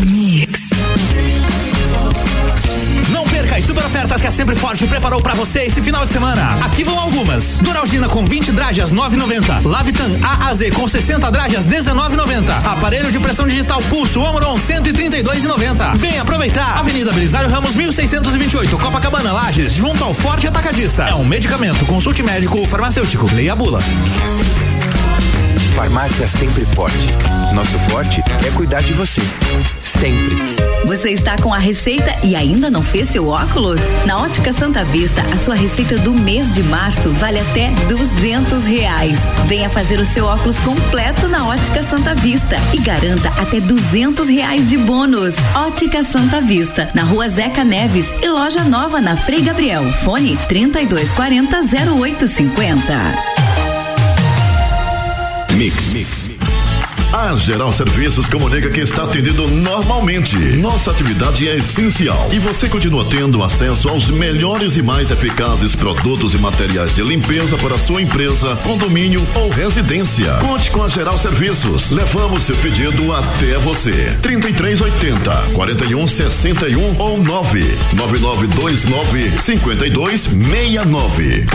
[0.00, 0.60] Mix.
[3.10, 6.12] Não perca isso super ofertas que a Sempre Forte preparou para você esse final de
[6.12, 6.64] semana.
[6.64, 7.58] Aqui vão algumas.
[7.58, 9.66] Duralgina com 20 drajas 9,90.
[9.66, 12.50] Lavitan AAZ com 60 drajas 19,90.
[12.64, 15.96] Aparelho de pressão digital Pulso Omron 132,90.
[15.96, 16.78] Vem aproveitar.
[16.78, 21.04] Avenida Belisário Ramos 1628, Copacabana Lages, junto ao Forte Atacadista.
[21.04, 21.84] É um medicamento.
[21.86, 23.28] Consulte médico ou farmacêutico.
[23.34, 23.80] Leia a bula.
[25.74, 27.10] Farmácia Sempre Forte.
[27.54, 29.22] Nosso forte é cuidar de você.
[29.78, 30.36] Sempre.
[30.84, 33.80] Você está com a receita e ainda não fez seu óculos?
[34.04, 39.18] Na Ótica Santa Vista, a sua receita do mês de março vale até duzentos reais.
[39.46, 44.68] Venha fazer o seu óculos completo na Ótica Santa Vista e garanta até duzentos reais
[44.68, 45.34] de bônus.
[45.54, 49.84] Ótica Santa Vista, na rua Zeca Neves e loja nova na Frei Gabriel.
[50.04, 53.35] Fone 3240 0850.
[55.56, 55.96] Mix.
[57.12, 60.36] A Geral Serviços comunica que está atendendo normalmente.
[60.36, 66.34] Nossa atividade é essencial e você continua tendo acesso aos melhores e mais eficazes produtos
[66.34, 70.34] e materiais de limpeza para sua empresa, condomínio ou residência.
[70.40, 71.90] Conte com a Geral Serviços.
[71.90, 74.14] Levamos seu pedido até você.
[74.20, 81.46] 3380 4161 ou 99929 5269.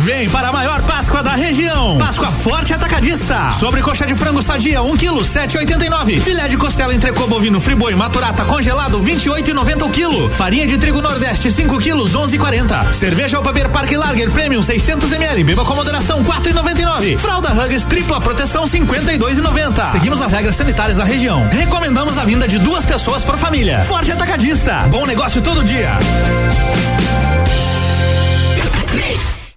[0.00, 1.98] Vem para a maior Páscoa da região.
[1.98, 3.54] Páscoa Forte Atacadista.
[3.58, 6.22] Sobre coxa de frango sadia, 1 kg, 7,89.
[6.22, 10.30] Filé de costela entrecô bovino friboi maturata congelado, 28,90 o quilo.
[10.30, 12.90] Farinha de trigo Nordeste, 5 quilos, 11,40.
[12.92, 15.44] Cerveja Alpaber Parque Lager Premium 600 ml.
[15.44, 17.18] Beba com moderação, 4,99.
[17.18, 19.92] Fralda Hugs tripla proteção, 52,90.
[19.92, 21.46] Seguimos as regras sanitárias da região.
[21.50, 23.84] Recomendamos a vinda de duas pessoas por família.
[23.84, 24.88] Forte Atacadista.
[24.90, 25.98] Bom negócio todo dia.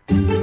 [0.07, 0.42] Thank you.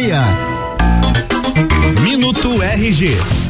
[0.00, 0.24] meia.
[2.02, 3.49] Minuto RG.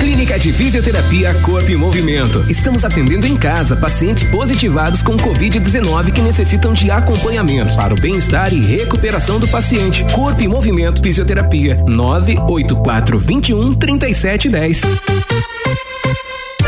[0.00, 2.42] Clínica de Fisioterapia Corpo e Movimento.
[2.48, 8.50] Estamos atendendo em casa pacientes positivados com Covid-19 que necessitam de acompanhamento para o bem-estar
[8.54, 10.02] e recuperação do paciente.
[10.14, 14.80] Corpo e Movimento Fisioterapia 984 21 3710.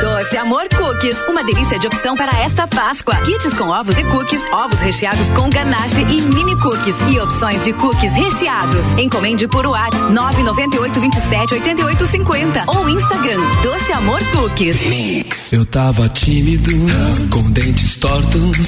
[0.02, 3.14] Doce Amor Cookies, uma delícia de opção para esta Páscoa.
[3.18, 7.72] Kits com ovos e cookies, ovos recheados com ganache e mini cookies e opções de
[7.72, 8.84] cookies recheados.
[8.98, 14.76] Encomende por WhatsApp 998 27 88 50 ou Instagram Doce Amor Cookies.
[14.88, 15.52] Mix.
[15.52, 16.72] Eu tava tímido,
[17.30, 18.58] com dentes tortos.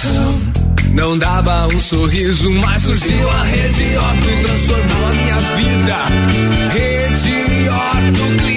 [0.92, 5.97] Não dava um sorriso, mas surgiu a Rede Orto e transformou a minha vida.
[6.73, 8.54] Rede Orto.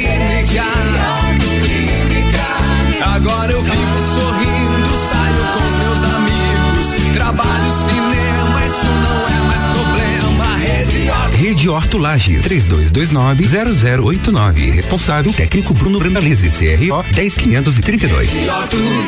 [3.27, 3.75] Agora eu vivo
[4.13, 10.45] sorrindo, saio com os meus amigos, trabalho cinema, isso não é mais problema.
[10.55, 11.35] Rede Horto.
[11.35, 14.71] Rede Horto Lages, 3229-0089.
[14.71, 18.29] Responsável técnico Bruno Brandalize, CRO 10532.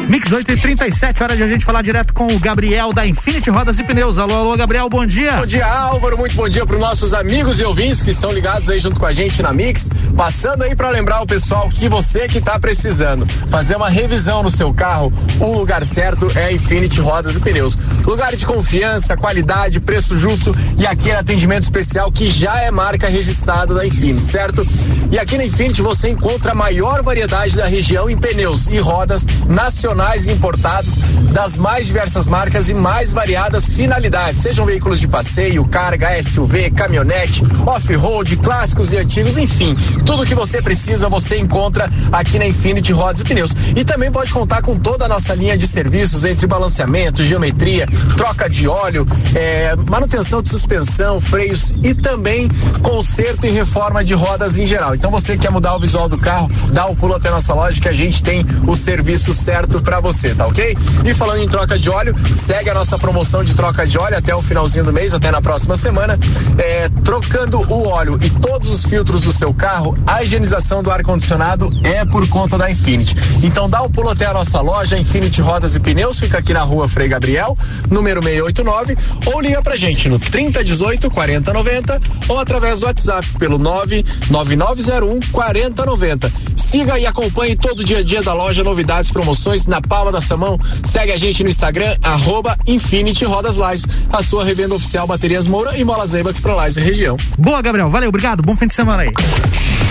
[0.10, 3.50] Mix 8 e 37 hora de a gente falar direto com o Gabriel da Infinity
[3.50, 4.18] Rodas e Pneus.
[4.18, 5.38] Alô, alô, Gabriel, bom dia.
[5.38, 6.18] Bom dia, Álvaro.
[6.18, 9.06] Muito bom dia para os nossos amigos e ouvintes que estão ligados aí junto com
[9.06, 9.90] a gente na Mix.
[10.20, 14.50] Passando aí para lembrar o pessoal que você que está precisando fazer uma revisão no
[14.50, 17.78] seu carro, o lugar certo é Infinity Rodas e Pneus.
[18.04, 23.74] Lugar de confiança, qualidade, preço justo e aquele atendimento especial que já é marca registrada
[23.74, 24.68] da Infinity, certo?
[25.10, 29.26] E aqui na Infinity você encontra a maior variedade da região em pneus e rodas
[29.48, 31.00] nacionais e importados
[31.32, 37.42] das mais diversas marcas e mais variadas finalidades, sejam veículos de passeio, carga, SUV, caminhonete,
[37.66, 39.76] off-road, clássicos e antigos, enfim,
[40.10, 43.52] tudo que você precisa você encontra aqui na Infinity Rodas e Pneus.
[43.76, 47.86] E também pode contar com toda a nossa linha de serviços entre balanceamento, geometria,
[48.18, 52.50] troca de óleo, é, manutenção de suspensão, freios e também
[52.82, 54.96] conserto e reforma de rodas em geral.
[54.96, 57.88] Então você quer mudar o visual do carro, dá um pulo até nossa loja que
[57.88, 60.76] a gente tem o serviço certo para você, tá ok?
[61.06, 64.34] E falando em troca de óleo, segue a nossa promoção de troca de óleo até
[64.34, 66.18] o finalzinho do mês, até na próxima semana.
[66.58, 71.72] É, trocando o óleo e todos os filtros do seu carro, a higienização do ar-condicionado
[71.84, 73.16] é por conta da Infinity.
[73.44, 76.62] Então dá um pulo até a nossa loja, Infinity Rodas e Pneus, fica aqui na
[76.62, 77.58] rua Frei Gabriel,
[77.90, 85.20] número 689, ou liga pra gente no 3018 4090 ou através do WhatsApp pelo 99901
[85.32, 86.32] 4090.
[86.56, 90.22] Siga e acompanhe todo o dia a dia da loja, novidades, promoções na palma da
[90.22, 90.60] sua mão.
[90.84, 95.78] Segue a gente no Instagram, arroba Infinity Rodas Lages, a sua revenda oficial Baterias Moura
[95.78, 97.18] e Mola Zeiba que pro Lages região.
[97.38, 97.90] Boa, Gabriel.
[97.90, 98.44] Valeu, obrigado.
[98.44, 99.89] Bom fim de semana aí.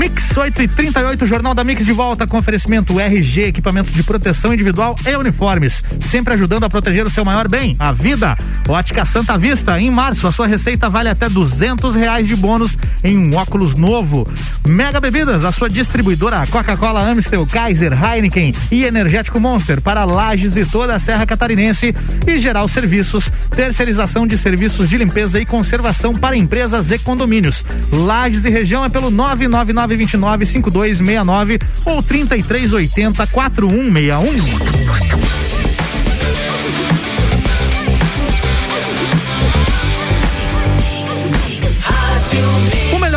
[0.00, 4.54] Mix 8 e 38, Jornal da Mix de volta com oferecimento RG, equipamentos de proteção
[4.54, 5.84] individual e uniformes.
[6.00, 8.34] Sempre ajudando a proteger o seu maior bem, a vida.
[8.66, 13.18] Ótica Santa Vista, em março, a sua receita vale até duzentos reais de bônus em
[13.18, 14.26] um óculos novo.
[14.66, 20.64] Mega Bebidas, a sua distribuidora Coca-Cola, Amstel, Kaiser, Heineken e Energético Monster para Lages e
[20.64, 21.94] toda a Serra Catarinense.
[22.26, 27.62] E Geral Serviços, terceirização de serviços de limpeza e conservação para empresas e condomínios.
[27.92, 34.90] Lages e região é pelo 999 929 5269 ou 3380 4161.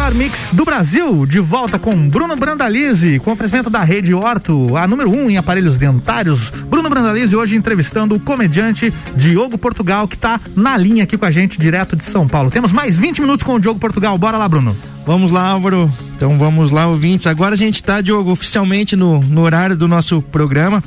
[0.03, 4.85] melhor mix do Brasil, de volta com Bruno Brandalize, com oferecimento da Rede Horto, a
[4.85, 6.49] número um em aparelhos dentários.
[6.49, 11.31] Bruno Brandalize hoje entrevistando o comediante Diogo Portugal, que está na linha aqui com a
[11.31, 12.51] gente, direto de São Paulo.
[12.51, 14.17] Temos mais 20 minutos com o Diogo Portugal.
[14.17, 14.75] Bora lá, Bruno.
[15.05, 15.91] Vamos lá, Álvaro.
[16.15, 17.27] Então vamos lá, ouvintes.
[17.27, 20.83] Agora a gente está, Diogo, oficialmente no, no horário do nosso programa.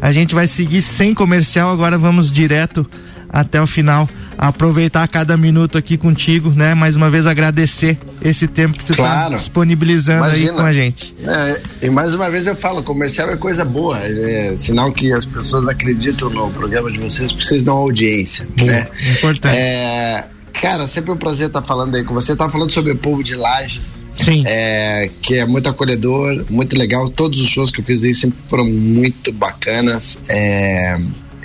[0.00, 2.88] A gente vai seguir sem comercial, agora vamos direto
[3.28, 6.72] até o final aproveitar cada minuto aqui contigo, né?
[6.72, 9.30] Mais uma vez agradecer esse tempo que tu tá claro.
[9.30, 10.50] tá disponibilizando Imagina.
[10.50, 11.14] aí com a gente.
[11.22, 15.26] É, e mais uma vez eu falo, comercial é coisa boa, é sinal que as
[15.26, 18.88] pessoas acreditam no programa de vocês porque vocês dão audiência, né?
[19.12, 19.54] Importante.
[19.54, 22.36] É, cara, sempre um prazer estar falando aí com você.
[22.36, 23.96] Tá falando sobre o povo de Lages.
[24.16, 24.44] Sim.
[24.46, 27.08] É, que é muito acolhedor, muito legal.
[27.08, 30.18] Todos os shows que eu fiz aí sempre foram muito bacanas.
[30.28, 30.96] É,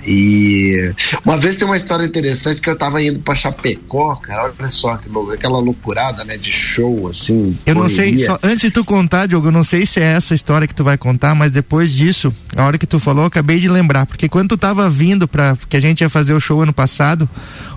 [0.05, 0.93] e
[1.25, 4.97] uma vez tem uma história interessante que eu tava indo pra Chapecó, cara, olha só
[4.97, 7.57] que aquela loucurada, né, de show, assim.
[7.65, 10.35] Eu não sei, só, antes de tu contar, Diogo, eu não sei se é essa
[10.35, 13.59] história que tu vai contar, mas depois disso, a hora que tu falou, eu acabei
[13.59, 16.61] de lembrar, porque quando tu tava vindo pra, que a gente ia fazer o show
[16.61, 17.29] ano passado,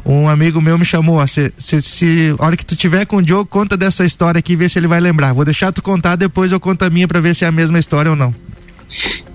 [0.05, 3.23] um amigo meu me chamou, se, se, se a hora que tu tiver com o
[3.23, 5.33] Diogo, conta dessa história aqui, vê se ele vai lembrar.
[5.33, 7.79] Vou deixar tu contar, depois eu conto a minha pra ver se é a mesma
[7.79, 8.35] história ou não.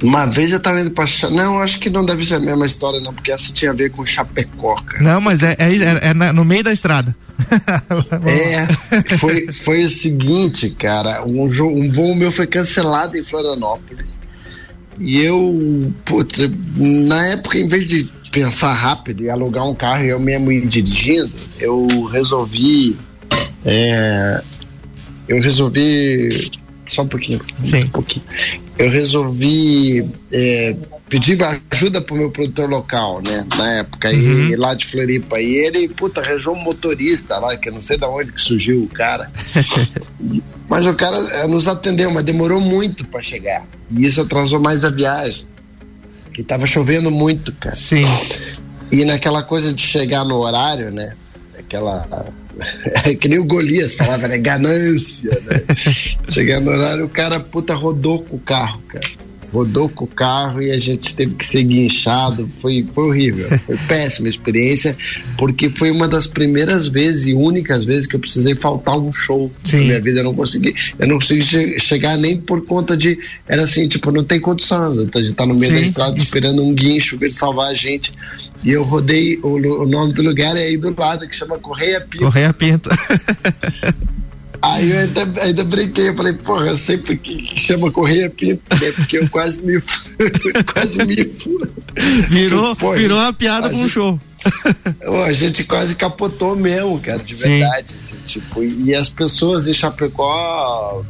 [0.01, 1.05] Uma vez eu tava indo pra.
[1.31, 3.91] Não, acho que não deve ser a mesma história, não, porque essa tinha a ver
[3.91, 5.03] com Chapecó, cara.
[5.03, 7.15] Não, mas é, é, é, é no meio da estrada.
[8.25, 11.23] é, foi, foi o seguinte, cara.
[11.25, 14.19] Um, um voo meu foi cancelado em Florianópolis.
[14.99, 20.09] E eu, putz, na época, em vez de pensar rápido e alugar um carro e
[20.09, 22.97] eu mesmo ir dirigindo, eu resolvi.
[23.65, 24.41] É,
[25.27, 26.29] eu resolvi
[26.87, 27.41] só um pouquinho.
[27.63, 27.83] Sim.
[27.83, 28.25] Um pouquinho.
[28.77, 30.75] Eu resolvi é,
[31.09, 31.37] pedir
[31.71, 33.45] ajuda pro meu produtor local, né?
[33.55, 34.49] Na época, uhum.
[34.49, 35.39] e, lá de Floripa.
[35.39, 38.83] E ele, puta, arranjou um motorista lá, que eu não sei de onde que surgiu
[38.83, 39.31] o cara.
[40.69, 43.65] mas o cara é, nos atendeu, mas demorou muito para chegar.
[43.91, 45.45] E isso atrasou mais a viagem.
[46.33, 47.75] Que tava chovendo muito, cara.
[47.75, 48.03] Sim.
[48.91, 51.15] E naquela coisa de chegar no horário, né?
[51.57, 52.07] Aquela
[53.05, 54.37] é que nem o Golias falava, né?
[54.37, 55.63] Ganância, né?
[56.29, 60.63] Chegando no horário, o cara, puta, rodou com o carro, cara rodou com o carro
[60.63, 62.47] e a gente teve que ser guinchado.
[62.47, 63.47] Foi, foi horrível.
[63.65, 64.97] Foi péssima experiência,
[65.37, 69.51] porque foi uma das primeiras vezes e únicas vezes que eu precisei faltar um show
[69.63, 69.77] Sim.
[69.77, 70.19] na minha vida.
[70.19, 73.17] Eu não consegui, eu não consegui che chegar nem por conta de.
[73.47, 74.97] Era assim, tipo, não tem condições.
[74.97, 75.79] A gente tá no meio Sim.
[75.79, 78.11] da estrada esperando um guincho vir salvar a gente.
[78.63, 82.01] E eu rodei, o, o nome do lugar é aí do lado, que chama Correia
[82.01, 82.25] Pinto.
[82.25, 82.89] Correia Pinto.
[84.63, 88.61] Aí eu ainda, ainda brinquei, eu falei, porra, eu sei porque que chama Correia Pinto,
[88.79, 88.91] né?
[88.93, 89.73] Porque eu quase me
[90.73, 91.29] quase me
[92.29, 94.17] Virou, Pô, virou uma piada com um show.
[95.25, 97.41] a gente quase capotou mesmo, cara, de Sim.
[97.41, 97.95] verdade.
[97.97, 101.03] Assim, tipo, e as pessoas em Chapecó,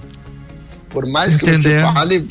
[0.89, 2.27] por mais que você fale,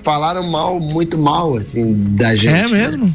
[0.00, 2.48] falaram mal, muito mal, assim, da gente.
[2.48, 2.88] É né?
[2.88, 3.06] mesmo?
[3.08, 3.14] Né?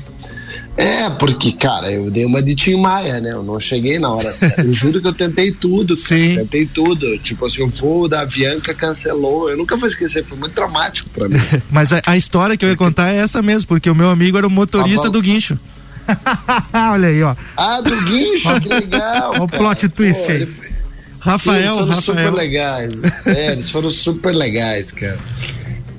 [0.78, 3.32] É, porque, cara, eu dei uma de Tim Maia, né?
[3.32, 4.62] Eu não cheguei na hora certa.
[4.62, 6.08] Eu juro que eu tentei tudo, cara.
[6.08, 6.36] Sim.
[6.36, 7.18] Tentei tudo.
[7.18, 9.50] Tipo assim, o voo da Avianca cancelou.
[9.50, 11.40] Eu nunca vou esquecer, foi muito traumático pra mim.
[11.72, 14.38] Mas a, a, história que eu ia contar é essa mesmo, porque o meu amigo
[14.38, 15.58] era o motorista do guincho.
[16.92, 17.36] Olha aí, ó.
[17.58, 19.32] Ah, do guincho, que legal.
[19.32, 20.42] Olha o plot twist Pô, aí.
[20.44, 20.78] Ele...
[21.20, 22.28] Rafael, Sim, eles foram Rafael.
[22.28, 22.94] super legais.
[23.26, 25.20] É, eles foram super legais, cara.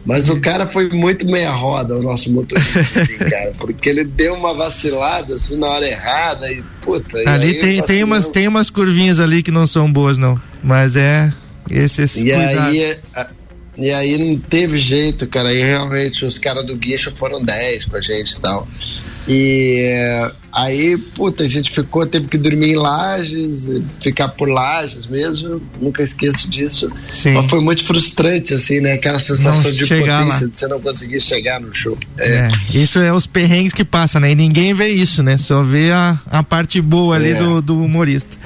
[0.08, 4.32] Mas o cara foi muito meia roda, o nosso motorista, assim, cara, porque ele deu
[4.32, 7.18] uma vacilada assim na hora errada e puta.
[7.30, 10.40] Ali e tem, tem, umas, tem umas curvinhas ali que não são boas, não.
[10.64, 11.30] Mas é.
[11.70, 12.96] Esse, esse e aí,
[13.76, 15.50] e aí não teve jeito, cara.
[15.50, 18.66] Aí realmente os caras do guicho foram 10 com a gente e tal.
[19.28, 19.92] E
[20.50, 23.68] aí, puta, a gente ficou, teve que dormir em lajes,
[24.02, 26.90] ficar por lajes mesmo, nunca esqueço disso.
[27.12, 27.34] Sim.
[27.34, 28.94] Mas foi muito frustrante, assim, né?
[28.94, 30.38] Aquela sensação não de potência, lá.
[30.38, 31.96] de você não conseguir chegar no show.
[32.16, 32.28] É.
[32.28, 32.50] é.
[32.72, 34.30] isso é os perrengues que passam, né?
[34.30, 35.36] E ninguém vê isso, né?
[35.36, 37.34] Só vê a, a parte boa ali é.
[37.34, 38.36] do, do humorista.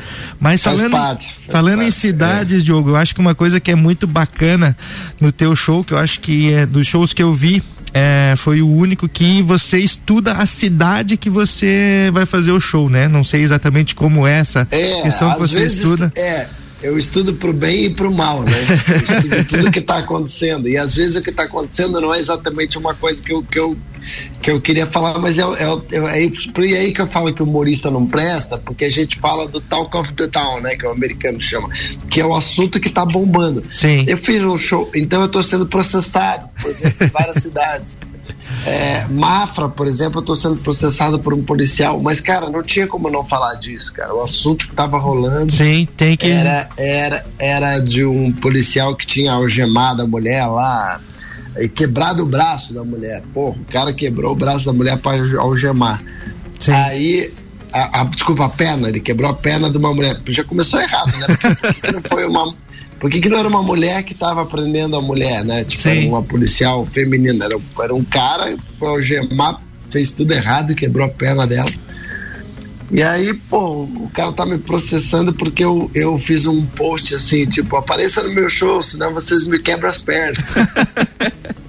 [0.40, 1.88] Mas falando, parte, falando parte.
[1.88, 2.62] em cidades, é.
[2.62, 4.76] Diogo, eu acho que uma coisa que é muito bacana
[5.20, 7.62] no teu show, que eu acho que é dos shows que eu vi,
[7.94, 12.88] é, foi o único que você estuda a cidade que você vai fazer o show,
[12.88, 13.08] né?
[13.08, 16.12] Não sei exatamente como é essa é, questão que você vezes, estuda.
[16.16, 16.46] É,
[16.82, 18.52] eu estudo pro bem e pro mal, né?
[18.88, 20.68] Eu estudo tudo que está acontecendo.
[20.68, 23.58] E às vezes o que está acontecendo não é exatamente uma coisa que eu, que
[23.58, 23.76] eu,
[24.40, 27.46] que eu queria falar, mas é, é, é, é aí que eu falo que o
[27.46, 30.74] humorista não presta, porque a gente fala do talk of the town, né?
[30.76, 31.68] Que o americano chama,
[32.10, 33.64] que é o assunto que está bombando.
[33.70, 34.04] Sim.
[34.08, 37.96] Eu fiz um show, então eu estou sendo processado, por exemplo, em várias cidades.
[38.66, 42.86] É, Mafra, por exemplo, eu tô sendo processado por um policial, mas, cara, não tinha
[42.86, 44.14] como não falar disso, cara.
[44.14, 45.50] O assunto que tava rolando.
[45.50, 46.28] Sim, tem que.
[46.28, 51.00] Era, era, era de um policial que tinha algemado a mulher lá
[51.58, 53.22] e quebrado o braço da mulher.
[53.34, 56.02] Pô, o cara quebrou o braço da mulher para algemar.
[56.58, 56.72] Sim.
[56.72, 57.32] Aí
[57.72, 60.20] a, a, desculpa, a perna, ele quebrou a perna de uma mulher.
[60.28, 61.26] Já começou errado, né?
[61.60, 62.54] Porque não foi uma,
[63.02, 65.64] por que, que não era uma mulher que estava prendendo a mulher, né?
[65.64, 67.46] Tipo, era uma policial feminina.
[67.46, 71.68] Era, era um cara, foi algemar, fez tudo errado, quebrou a perna dela.
[72.92, 77.44] E aí, pô, o cara tá me processando porque eu, eu fiz um post assim,
[77.44, 80.36] tipo, apareça no meu show, senão vocês me quebram as pernas.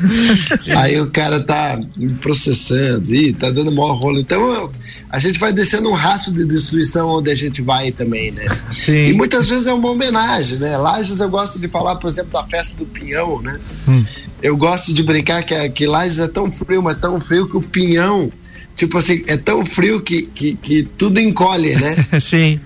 [0.76, 1.80] aí o cara tá
[2.20, 4.18] processando, e tá dando maior rolo.
[4.18, 4.70] Então
[5.10, 8.46] a gente vai descendo um rastro de destruição onde a gente vai também, né?
[8.72, 9.08] Sim.
[9.08, 10.76] E muitas vezes é uma homenagem, né?
[10.76, 13.58] Lages eu gosto de falar, por exemplo, da festa do pinhão, né?
[13.88, 14.04] Hum.
[14.42, 17.62] Eu gosto de brincar que, que Lages é tão frio, mas tão frio que o
[17.62, 18.30] pinhão,
[18.76, 22.06] tipo assim, é tão frio que, que, que tudo encolhe, né?
[22.20, 22.60] Sim.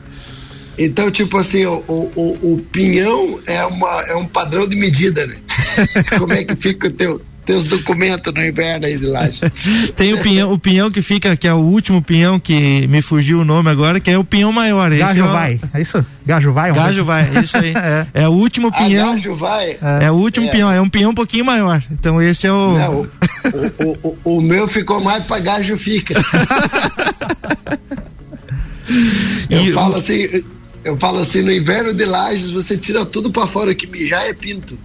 [0.79, 5.37] Então, tipo assim, o, o, o, pinhão é, uma, é um padrão de medida, né?
[6.16, 9.41] Como é que fica o teu, tem os documentos no inverno aí de laje.
[9.97, 13.41] Tem o pinhão, o pinhão que fica, que é o último pinhão que me fugiu
[13.41, 14.91] o nome agora, que é o pinhão maior.
[14.91, 16.05] Gajo é vai, é isso?
[16.26, 16.72] Gajo vai?
[16.74, 17.72] Gajo vai, é isso aí.
[18.12, 18.22] é.
[18.24, 18.29] é.
[18.29, 19.09] o último pinhão.
[19.09, 19.70] Ah, gajo vai?
[19.70, 20.05] É.
[20.05, 20.51] é, o último é.
[20.51, 21.83] pinhão, é um pinhão um pouquinho maior.
[21.91, 22.74] Então esse é o.
[22.74, 23.09] Não, o,
[23.83, 26.14] o, o, o, meu ficou mais pra gajo fica.
[29.49, 30.29] Eu e falo assim
[30.89, 34.32] eu falo assim, no inverno de lajes você tira tudo para fora que mijar é
[34.32, 34.78] pinto.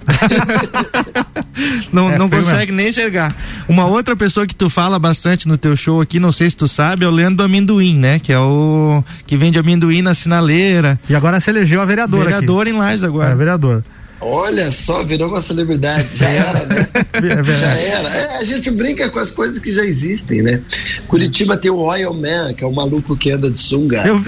[1.91, 3.33] não é, não consegue nem enxergar.
[3.69, 6.67] Uma outra pessoa que tu fala bastante no teu show aqui, não sei se tu
[6.67, 8.19] sabe, é o Leandro do Amendoim, né?
[8.19, 10.99] Que é o que vende amendoim na sinaleira.
[11.07, 12.75] E agora se elegeu a vereadora Vereador aqui.
[12.75, 13.31] em Lages agora.
[13.31, 13.83] É, vereador.
[14.25, 16.17] Olha só, virou uma celebridade.
[16.17, 16.87] Já era, né?
[17.13, 18.09] É já era.
[18.09, 20.61] É, a gente brinca com as coisas que já existem, né?
[21.07, 24.19] Curitiba tem o Oil Man, que é o maluco que anda de sunga, eu,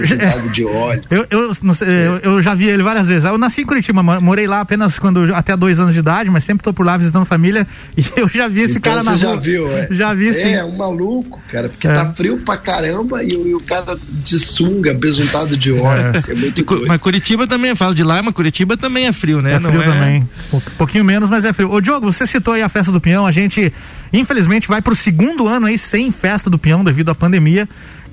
[0.52, 1.02] de óleo.
[1.16, 2.06] Eu, eu, sei, é.
[2.06, 3.24] eu, eu, já vi ele várias vezes.
[3.24, 6.62] Eu nasci em Curitiba, morei lá apenas quando até dois anos de idade, mas sempre
[6.62, 7.66] tô por lá visitando família
[7.96, 9.18] e eu já vi esse então cara na rua.
[9.18, 9.88] já viu, é?
[9.90, 10.52] Já vi, sim.
[10.52, 11.94] É, um maluco, cara, porque é.
[11.94, 16.12] tá frio pra caramba e, e, o cara de sunga, besuntado de óleo.
[16.14, 16.32] É.
[16.32, 19.54] é muito mas Curitiba também, eu falo de lá, mas Curitiba também é frio, né?
[19.54, 19.85] É frio Não é...
[19.92, 20.28] também
[20.76, 21.70] pouquinho menos, mas é frio.
[21.70, 23.72] Ô Diogo, você citou aí a festa do peão, a gente
[24.12, 27.68] infelizmente vai pro segundo ano aí sem festa do peão devido à pandemia.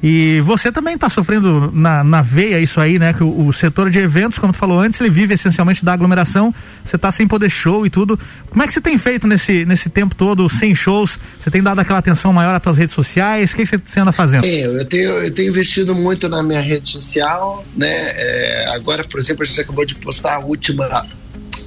[0.06, 3.14] E você também está sofrendo na, na veia isso aí, né?
[3.14, 6.54] Que o, o, setor de eventos, como tu falou antes, ele vive essencialmente da aglomeração.
[6.84, 8.20] Você está sem poder show e tudo.
[8.50, 11.18] Como é que você tem feito nesse, nesse tempo todo sem shows?
[11.40, 13.54] Você tem dado aquela atenção maior às tuas redes sociais?
[13.54, 14.44] O que, você, anda fazendo?
[14.44, 17.88] É, eu tenho, eu tenho investido muito na minha rede social, né?
[17.88, 21.06] É, agora, por exemplo, a gente acabou de postar a última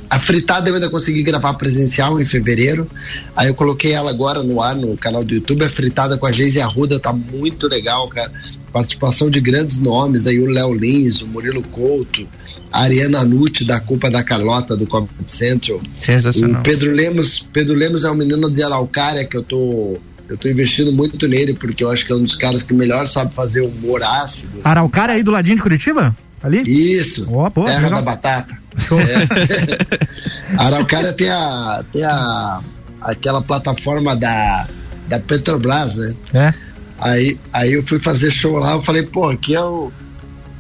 [0.09, 2.89] a fritada eu ainda consegui gravar presencial em fevereiro.
[3.35, 5.65] Aí eu coloquei ela agora no ar no canal do YouTube.
[5.65, 8.31] A fritada com a Geise Arruda tá muito legal, cara.
[8.73, 12.29] participação de grandes nomes, aí o Léo Lins, o Murilo Couto,
[12.71, 15.81] a Ariana Nucci da Culpa da Carlota do Comedy Central.
[16.01, 16.61] Sensacional.
[16.61, 19.99] O Pedro Lemos, Pedro Lemos é um menino de Araucária que eu tô
[20.29, 23.07] eu tô investindo muito nele porque eu acho que é um dos caras que melhor
[23.07, 24.55] sabe fazer humor ácido.
[24.55, 26.17] Assim, Araucária aí do ladinho de Curitiba?
[26.43, 26.63] Ali?
[26.67, 27.33] Isso.
[27.33, 27.91] Oh, terra legal.
[27.91, 28.66] da batata.
[28.93, 30.57] É.
[30.59, 32.61] Araucária tem a tem a
[33.01, 34.67] aquela plataforma da
[35.09, 36.15] da Petrobras, né?
[36.35, 36.55] É.
[36.99, 39.93] Aí, aí eu fui fazer show lá, eu falei, pô, aqui é o.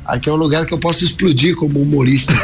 [0.04, 2.32] Aqui é um lugar que eu posso explodir como humorista.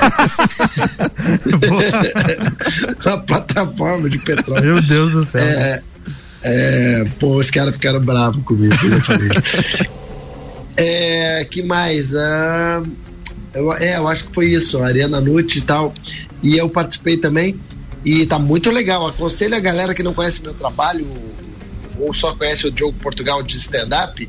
[3.06, 4.74] Uma plataforma de petróleo.
[4.74, 5.40] Meu Deus do céu.
[5.40, 5.80] É,
[6.42, 9.28] é, pô, os caras ficaram bravos comigo, eu falei.
[10.76, 12.16] é, que mais?
[12.16, 12.82] Ah,
[13.54, 15.92] eu, é, eu acho que foi isso, a Ariana Nucci e tal.
[16.42, 17.58] E eu participei também.
[18.04, 19.06] E tá muito legal.
[19.06, 21.06] Aconselho a galera que não conhece meu trabalho,
[21.98, 24.28] ou só conhece o Diogo Portugal de stand-up,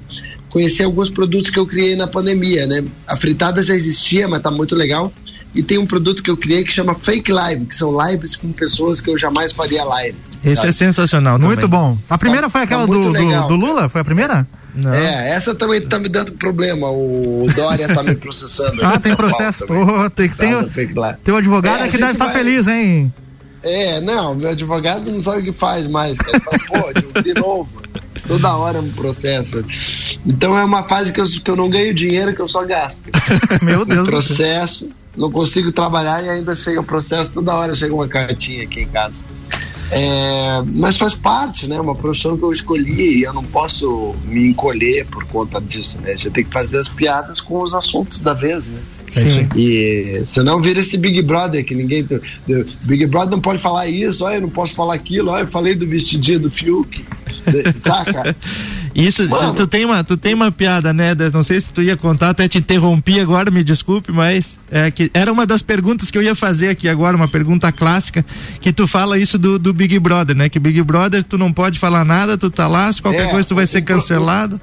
[0.49, 2.85] conhecer alguns produtos que eu criei na pandemia, né?
[3.07, 5.11] A fritada já existia, mas tá muito legal.
[5.55, 8.51] E tem um produto que eu criei que chama Fake Live, que são lives com
[8.51, 10.17] pessoas que eu jamais faria live.
[10.43, 10.69] Esse sabe?
[10.69, 11.47] é sensacional, também.
[11.47, 11.97] muito bom.
[12.09, 13.87] A primeira tá, foi aquela tá do, do, do, Lula?
[13.87, 14.47] Foi a primeira?
[14.73, 14.93] Não.
[14.93, 16.89] É, essa também tá me dando problema.
[16.89, 18.79] O Dória tá me processando.
[18.85, 19.65] ah, tem processo.
[19.69, 21.17] Oh, tem que ter.
[21.23, 23.13] Tem o advogado é, que deve estar tá feliz, hein?
[23.61, 26.39] É, não, meu advogado não sabe o que faz mais, cara.
[26.41, 27.83] Fala, pô, de novo.
[28.27, 29.63] Toda hora um processo.
[30.25, 33.01] Então é uma fase que eu, que eu não ganho dinheiro, que eu só gasto.
[33.61, 34.07] Meu Deus.
[34.07, 38.81] processo, não consigo trabalhar e ainda chega o processo, toda hora chega uma cartinha aqui
[38.81, 39.23] em casa.
[39.93, 41.79] É, mas faz parte, né?
[41.79, 46.13] Uma profissão que eu escolhi e eu não posso me encolher por conta disso, né?
[46.13, 48.79] A gente tem que fazer as piadas com os assuntos da vez, né?
[49.11, 49.47] Sim.
[49.55, 52.07] E senão vira esse Big Brother que ninguém.
[52.81, 55.75] Big Brother não pode falar isso, olha, eu não posso falar aquilo, olha, eu falei
[55.75, 57.05] do vestidinho do Fiuk.
[57.79, 58.35] Saca?
[58.95, 61.15] Isso, tu, tu, tem uma, tu tem uma piada, né?
[61.33, 65.09] Não sei se tu ia contar, até te interrompi agora, me desculpe, mas é que
[65.13, 68.23] era uma das perguntas que eu ia fazer aqui agora, uma pergunta clássica,
[68.61, 70.47] que tu fala isso do, do Big Brother, né?
[70.47, 73.47] Que Big Brother tu não pode falar nada, tu tá lá, se qualquer é, coisa
[73.47, 74.61] tu vai ser cancelado.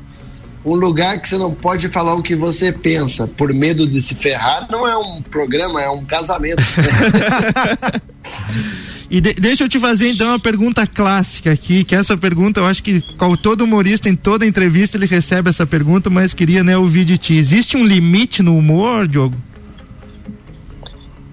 [0.64, 4.14] Um lugar que você não pode falar o que você pensa por medo de se
[4.14, 6.62] ferrar não é um programa, é um casamento.
[9.11, 12.66] E de, deixa eu te fazer então uma pergunta clássica aqui, que essa pergunta eu
[12.66, 13.02] acho que
[13.42, 17.34] todo humorista em toda entrevista ele recebe essa pergunta, mas queria né, ouvir de ti.
[17.34, 19.36] Existe um limite no humor, Diogo?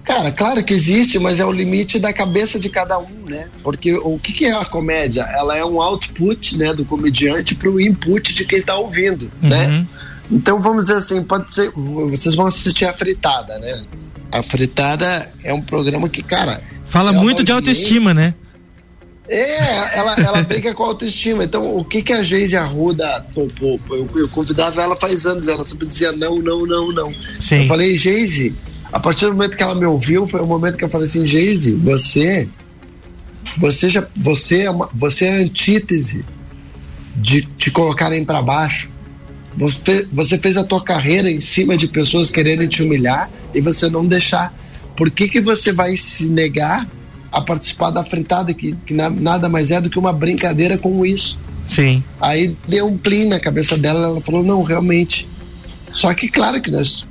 [0.02, 3.48] Cara, claro que existe, mas é o limite da cabeça de cada um, né?
[3.62, 5.22] Porque o que, que é a comédia?
[5.22, 9.66] Ela é um output, né, do comediante para o input de quem está ouvindo, né?
[9.66, 9.72] uhum.
[9.72, 9.86] né?
[10.30, 13.84] Então vamos dizer assim, pode ser, vocês vão assistir a fritada, né?
[14.32, 18.34] A fritada é um programa que, cara, Fala muito de autoestima, né?
[19.28, 21.44] É, ela, ela brinca com autoestima.
[21.44, 23.78] Então, o que que a Geise Arruda topou?
[23.90, 27.14] Eu, eu, convidava ela faz anos, ela sempre dizia não, não, não, não.
[27.38, 27.62] Sim.
[27.62, 28.54] Eu falei, Geise,
[28.90, 31.26] a partir do momento que ela me ouviu, foi o momento que eu falei assim,
[31.26, 32.48] Geise, você,
[33.58, 36.24] você já, você é, uma, você é a antítese
[37.16, 38.88] de te colocarem para baixo.
[39.56, 43.90] Você, você fez a tua carreira em cima de pessoas querendo te humilhar e você
[43.90, 44.54] não deixar
[44.98, 46.84] por que, que você vai se negar
[47.30, 51.06] a participar da fritada, que, que na, nada mais é do que uma brincadeira com
[51.06, 51.38] isso?
[51.68, 52.02] Sim.
[52.20, 55.28] Aí deu um plim na cabeça dela, ela falou, não, realmente.
[55.92, 57.06] Só que claro que nós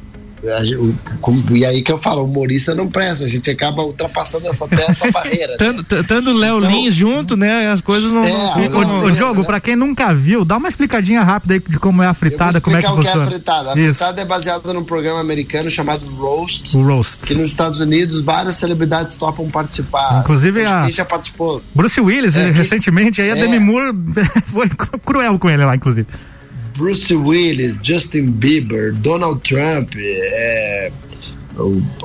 [1.52, 5.12] e aí que eu falo, o humorista não presta, a gente acaba ultrapassando essa, essa
[5.12, 5.58] barreira.
[5.60, 6.04] Né?
[6.08, 7.72] Tando o Léo então, Lins junto, né?
[7.72, 9.06] As coisas não, é, não.
[9.06, 9.48] O, jogo, né?
[9.48, 12.78] pra quem nunca viu, dá uma explicadinha rápida aí de como é a fritada, como
[12.78, 13.10] é que funciona.
[13.10, 13.74] O que é a fritada.
[13.74, 13.96] A Isso.
[13.96, 16.78] fritada é baseada num programa americano chamado Roast.
[16.78, 17.18] O Roast.
[17.24, 20.20] Que nos Estados Unidos várias celebridades topam participar.
[20.22, 20.84] Inclusive a.
[20.84, 21.62] Quem já participou.
[21.74, 23.42] Bruce Willis, é, recentemente, aí a é.
[23.42, 23.92] Demi Moore
[24.48, 24.70] foi
[25.04, 26.08] cruel com ele lá, inclusive.
[26.78, 30.92] Bruce Willis, Justin Bieber, Donald Trump, é,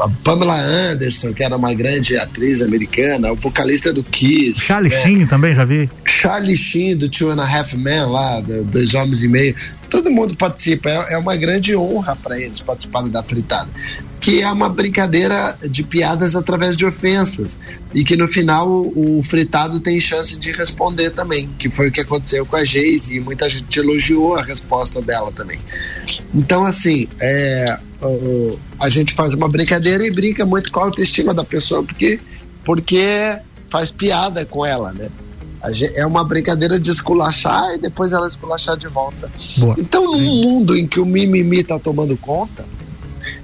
[0.00, 4.60] a Pamela Anderson, que era uma grande atriz americana, o vocalista do Kiss.
[4.60, 5.90] Charlie é, Sheen também, já vi.
[6.04, 9.54] Charlie Sheen, do Two and a Half Men, lá, do Dois Homens e Meio.
[9.90, 13.68] Todo mundo participa, é, é uma grande honra para eles participarem da fritada.
[14.20, 17.58] Que é uma brincadeira de piadas através de ofensas.
[17.92, 21.92] E que no final o, o fritado tem chance de responder também, que foi o
[21.92, 25.58] que aconteceu com a Geise, e muita gente elogiou a resposta dela também.
[26.32, 27.78] Então, assim, é,
[28.78, 32.20] a gente faz uma brincadeira e brinca muito com a autoestima da pessoa, porque,
[32.64, 33.38] porque
[33.70, 35.08] faz piada com ela, né?
[35.70, 39.30] Gente, é uma brincadeira de esculachar e depois ela esculachar de volta.
[39.56, 39.76] Boa.
[39.78, 40.42] Então, num Sim.
[40.42, 42.64] mundo em que o mimimi tá tomando conta,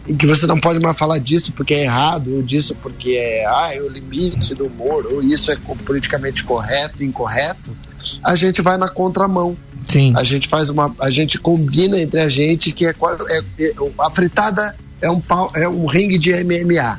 [0.08, 3.46] em que você não pode mais falar disso porque é errado, ou disso porque é,
[3.46, 7.76] ah, é o limite do humor, ou isso é politicamente correto, incorreto,
[8.24, 9.56] a gente vai na contramão.
[9.88, 10.12] Sim.
[10.16, 10.94] A gente faz uma.
[11.00, 15.50] A gente combina entre a gente que é, é, é a fritada é um pau,
[15.54, 16.98] é um ringue de MMA.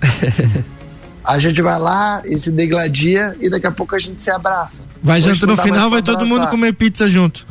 [1.23, 4.81] a gente vai lá e se degladia e daqui a pouco a gente se abraça.
[5.03, 7.45] Vai junto no final, vai todo mundo comer pizza junto.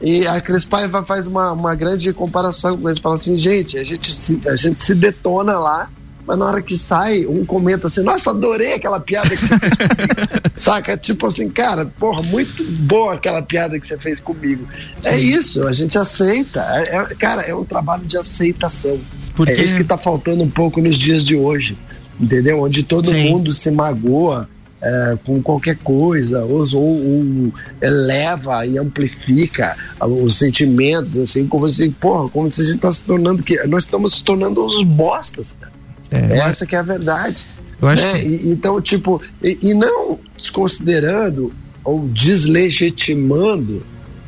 [0.00, 2.98] E a Cris Paiva faz uma, uma grande comparação com eles.
[2.98, 5.90] Fala assim, gente, a gente, se, a gente se detona lá,
[6.30, 9.74] mas na hora que sai, um comenta assim, nossa, adorei aquela piada que você fez
[9.74, 10.22] comigo.
[10.54, 10.96] Saca?
[10.96, 14.64] Tipo assim, cara, porra, muito boa aquela piada que você fez comigo.
[15.02, 16.60] É isso, a gente aceita.
[16.60, 19.00] É, é, cara, é um trabalho de aceitação.
[19.34, 19.50] Porque...
[19.54, 21.76] É isso que tá faltando um pouco nos dias de hoje.
[22.20, 22.62] Entendeu?
[22.62, 23.28] Onde todo Sim.
[23.30, 24.48] mundo se magoa
[24.80, 27.52] é, com qualquer coisa, ou, ou,
[27.82, 33.02] eleva e amplifica os sentimentos, assim, como assim, porra, como se a gente está se
[33.02, 35.79] tornando que nós estamos se tornando os bostas, cara.
[36.10, 37.46] É, Essa que é a verdade.
[37.80, 38.24] Né?
[38.24, 41.52] E, então, tipo, e, e, não desconsiderando
[41.82, 43.82] ou deslegitimando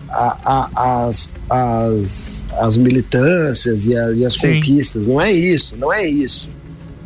[0.08, 4.54] a, a, as, as, as militâncias e, a, e as Sim.
[4.54, 5.06] conquistas.
[5.06, 6.48] Não é isso, não é isso.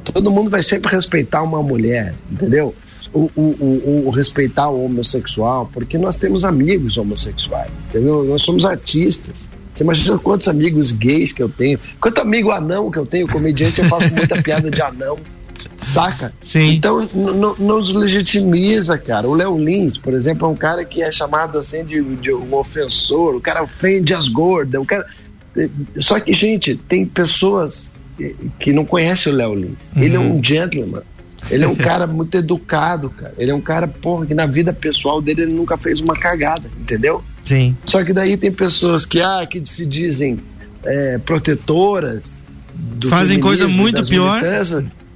[0.04, 2.74] Todo mundo vai sempre respeitar uma mulher, entendeu?
[3.12, 8.24] o, o, o, o, respeitar o homossexual, porque nós temos amigos homossexuais, entendeu?
[8.24, 9.48] Nós somos artistas.
[9.76, 13.80] Você imagina quantos amigos gays que eu tenho, quanto amigo anão que eu tenho, comediante,
[13.80, 15.18] eu faço muita piada de anão,
[15.86, 16.32] saca?
[16.40, 16.76] Sim.
[16.76, 17.06] Então
[17.58, 19.28] não deslegitimiza, cara.
[19.28, 22.54] O Léo Lins, por exemplo, é um cara que é chamado assim de, de um
[22.54, 25.04] ofensor, o cara ofende as gordas, o cara.
[25.98, 27.92] Só que, gente, tem pessoas
[28.58, 29.90] que não conhecem o Léo Lins.
[29.94, 30.02] Uhum.
[30.02, 31.02] Ele é um gentleman.
[31.50, 33.34] Ele é um cara muito educado, cara.
[33.38, 36.68] Ele é um cara, porra, que na vida pessoal dele ele nunca fez uma cagada,
[36.80, 37.22] entendeu?
[37.46, 37.76] Sim.
[37.86, 40.40] Só que daí tem pessoas que, ah, que se dizem
[40.84, 42.44] é, protetoras.
[43.08, 44.42] fazem coisa muito pior.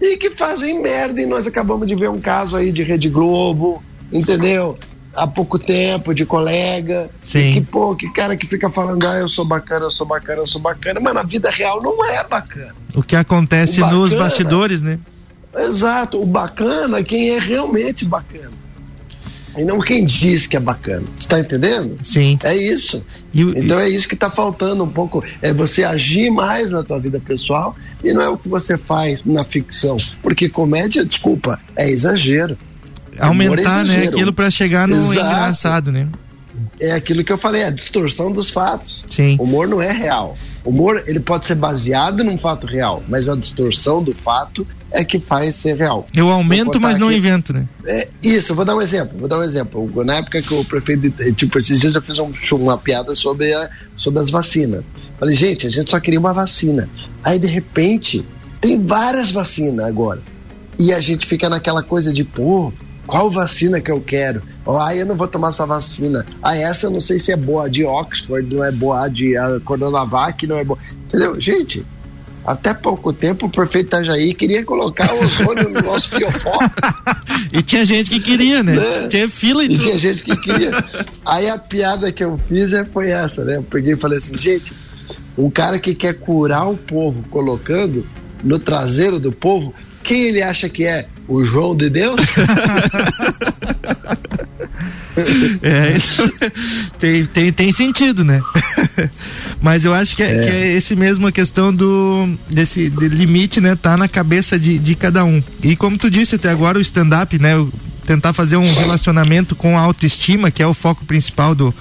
[0.01, 1.21] E que fazem merda.
[1.21, 4.79] E nós acabamos de ver um caso aí de Rede Globo, entendeu?
[5.13, 7.11] Há pouco tempo, de colega.
[7.25, 7.53] Sim.
[7.53, 10.47] Que, pô, que cara que fica falando, ah, eu sou bacana, eu sou bacana, eu
[10.47, 11.01] sou bacana.
[11.01, 12.77] Mas na vida real não é bacana.
[12.95, 15.01] O que acontece o bacana, nos bastidores, né?
[15.53, 18.60] Exato, o bacana é quem é realmente bacana.
[19.57, 21.05] E não quem diz que é bacana.
[21.19, 21.97] Está entendendo?
[22.03, 22.39] Sim.
[22.43, 23.05] É isso.
[23.35, 25.25] E, então é isso que está faltando um pouco.
[25.43, 29.25] É você agir mais na tua vida pessoal e não é o que você faz
[29.25, 29.97] na ficção.
[30.23, 32.57] Porque comédia, desculpa, é exagero.
[33.19, 34.05] Aumentar, é né?
[34.05, 35.13] Aquilo para chegar no Exato.
[35.13, 36.09] engraçado, né?
[36.81, 39.05] É aquilo que eu falei, a distorção dos fatos.
[39.11, 39.37] Sim.
[39.39, 40.37] O humor não é real.
[40.65, 45.05] O humor, ele pode ser baseado num fato real, mas a distorção do fato é
[45.05, 46.05] que faz ser real.
[46.15, 47.67] Eu aumento, mas não aqui, invento, né?
[47.87, 50.05] É, isso, vou dar um exemplo, vou dar um exemplo.
[50.05, 53.71] Na época que o prefeito, tipo, esses dias eu fiz um, uma piada sobre, a,
[53.97, 54.85] sobre as vacinas.
[55.19, 56.89] Falei, gente, a gente só queria uma vacina.
[57.23, 58.25] Aí, de repente,
[58.61, 60.21] tem várias vacinas agora.
[60.79, 62.73] E a gente fica naquela coisa de, pô,
[63.11, 64.41] qual vacina que eu quero?
[64.65, 66.25] Ah, eu não vou tomar essa vacina.
[66.41, 69.09] Ah, essa eu não sei se é boa, a de Oxford não é boa, a
[69.09, 70.79] de a Coronavac não é boa.
[71.07, 71.39] Entendeu?
[71.41, 71.85] Gente,
[72.47, 76.57] até pouco tempo, o prefeito Itajaí queria colocar o ozônio no nosso fiofó.
[77.53, 78.77] e tinha gente que queria, né?
[78.77, 79.09] né?
[79.09, 79.83] Tinha fila e, e tudo.
[79.83, 80.71] tinha gente que queria.
[81.27, 83.57] Aí a piada que eu fiz é, foi essa, né?
[83.57, 84.73] Eu peguei e falei assim, gente,
[85.37, 88.07] um cara que quer curar o povo colocando
[88.45, 91.09] no traseiro do povo, quem ele acha que é?
[91.31, 92.21] O João de Deus?
[95.63, 95.95] é,
[96.99, 98.43] tem, tem, tem sentido, né?
[99.63, 100.45] Mas eu acho que é, é.
[100.45, 103.77] que é esse mesmo a questão do desse de limite, né?
[103.77, 105.41] Tá na cabeça de, de cada um.
[105.63, 107.65] E como tu disse até agora, o stand-up, né?
[108.05, 111.73] Tentar fazer um relacionamento com a autoestima, que é o foco principal do,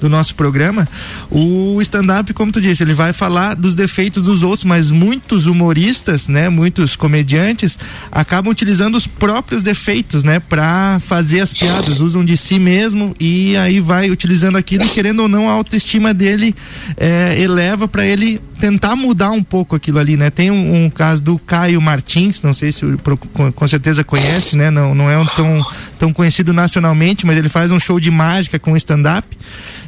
[0.00, 0.88] do nosso programa,
[1.30, 6.28] o stand-up, como tu disse, ele vai falar dos defeitos dos outros, mas muitos humoristas,
[6.28, 7.78] né, muitos comediantes
[8.10, 13.56] acabam utilizando os próprios defeitos, né, para fazer as piadas, usam de si mesmo e
[13.56, 16.54] aí vai utilizando aquilo querendo ou não a autoestima dele
[16.96, 20.30] é, eleva para ele tentar mudar um pouco aquilo ali, né?
[20.30, 22.84] Tem um, um, caso do Caio Martins, não sei se
[23.32, 24.70] com, com certeza conhece, né?
[24.70, 25.62] Não, não é um tão,
[25.98, 29.26] tão conhecido nacionalmente, mas ele faz um show de mágica com stand-up.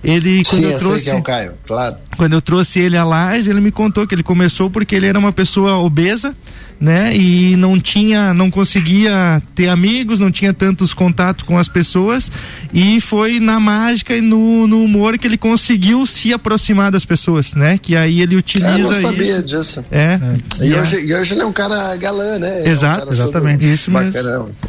[0.03, 1.11] Ele, quando Sim, eu trouxe.
[1.11, 1.97] é o Caio, claro.
[2.17, 5.19] Quando eu trouxe ele a Lages, ele me contou que ele começou porque ele era
[5.19, 6.35] uma pessoa obesa,
[6.81, 7.15] né?
[7.15, 12.33] E não tinha, não conseguia ter amigos, não tinha tantos contatos com as pessoas.
[12.73, 17.55] E foi na mágica e no, no humor que ele conseguiu se aproximar das pessoas,
[17.55, 17.77] né?
[17.77, 18.79] Que aí ele utiliza.
[18.79, 19.43] Eu não sabia isso.
[19.43, 19.85] disso.
[19.91, 20.19] É.
[20.59, 20.65] é.
[20.65, 22.67] E, hoje, e hoje ele é um cara galã, né?
[22.67, 23.71] Exato, é um exatamente.
[23.71, 24.13] Isso mesmo.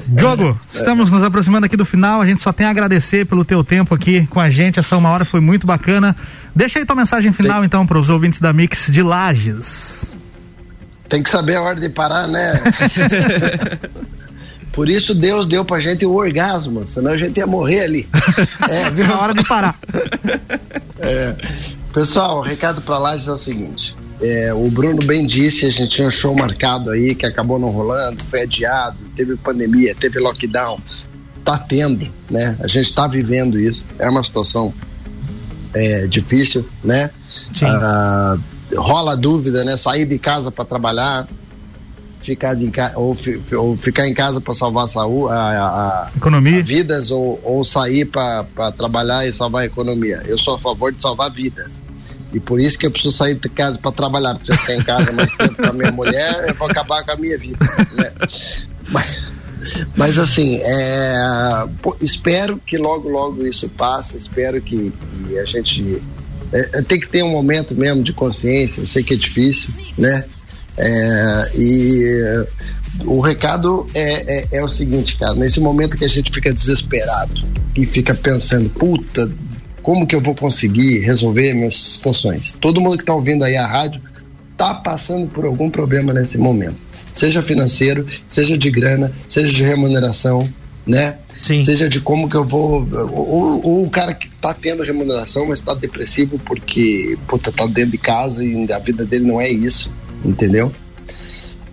[0.07, 0.78] Diogo, é.
[0.78, 2.22] estamos nos aproximando aqui do final.
[2.22, 4.80] A gente só tem a agradecer pelo teu tempo aqui com a gente.
[4.80, 6.14] Essa uma hora foi muito bacana.
[6.53, 7.66] Deixa aí tua mensagem final, tem...
[7.68, 10.12] então, para os ouvintes da Mix de Lages.
[11.12, 12.53] Tem que saber a hora de parar, né?
[14.72, 18.09] Por isso Deus deu pra gente o orgasmo, senão a gente ia morrer ali.
[18.70, 19.05] É, viu?
[19.14, 19.78] a hora de parar.
[21.03, 21.36] É,
[21.91, 25.95] pessoal, o recado para Lages é o seguinte: é, o Bruno bem disse, a gente
[25.95, 30.80] tinha um show marcado aí que acabou não rolando, foi adiado, teve pandemia, teve lockdown,
[31.43, 32.55] tá tendo, né?
[32.59, 34.72] A gente está vivendo isso, é uma situação
[35.74, 37.09] é, difícil, né?
[37.64, 38.38] Ah,
[38.78, 39.78] rola dúvida, né?
[39.78, 41.28] Sair de casa para trabalhar,
[42.22, 43.15] ficar de ou,
[43.57, 47.63] ou ficar em casa para salvar a saúde, a, a, economia, a vidas ou, ou
[47.63, 50.22] sair para trabalhar e salvar a economia.
[50.26, 51.82] Eu sou a favor de salvar vidas.
[52.34, 54.76] E por isso que eu preciso sair de casa para trabalhar, porque se eu ficar
[54.76, 57.57] em casa mais tempo com a minha mulher, eu vou acabar com a minha vida.
[57.93, 58.11] Né?
[58.89, 59.32] Mas,
[59.97, 61.67] mas assim, é,
[61.99, 64.93] espero que logo, logo isso passe, espero que,
[65.28, 66.01] que a gente
[66.52, 69.70] é, é, tem que ter um momento mesmo de consciência, eu sei que é difícil,
[69.97, 70.26] né?
[70.78, 72.45] É, e
[73.06, 77.36] o recado é, é, é, o seguinte, cara, nesse momento que a gente fica desesperado
[77.76, 79.32] e fica pensando, puta,
[79.82, 82.54] como que eu vou conseguir resolver minhas situações?
[82.54, 84.02] Todo mundo que está ouvindo aí a rádio
[84.52, 86.78] está passando por algum problema nesse momento.
[87.14, 90.47] Seja financeiro, seja de grana, seja de remuneração,
[90.86, 91.18] né?
[91.42, 91.64] Sim.
[91.64, 92.88] Seja de como que eu vou.
[93.12, 97.92] Ou, ou o cara que está tendo remuneração, mas está depressivo porque puta, tá dentro
[97.92, 99.92] de casa e a vida dele não é isso,
[100.24, 100.72] entendeu?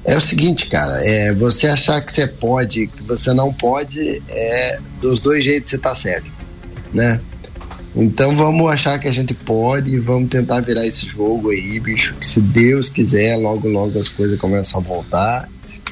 [0.04, 4.78] É o seguinte, cara, é você achar que você pode, que você não pode, é
[5.02, 6.30] dos dois jeitos você tá certo,
[6.94, 7.20] né?
[7.94, 12.14] Então vamos achar que a gente pode e vamos tentar virar esse jogo aí, bicho.
[12.14, 15.48] Que se Deus quiser, logo, logo as coisas começam a voltar.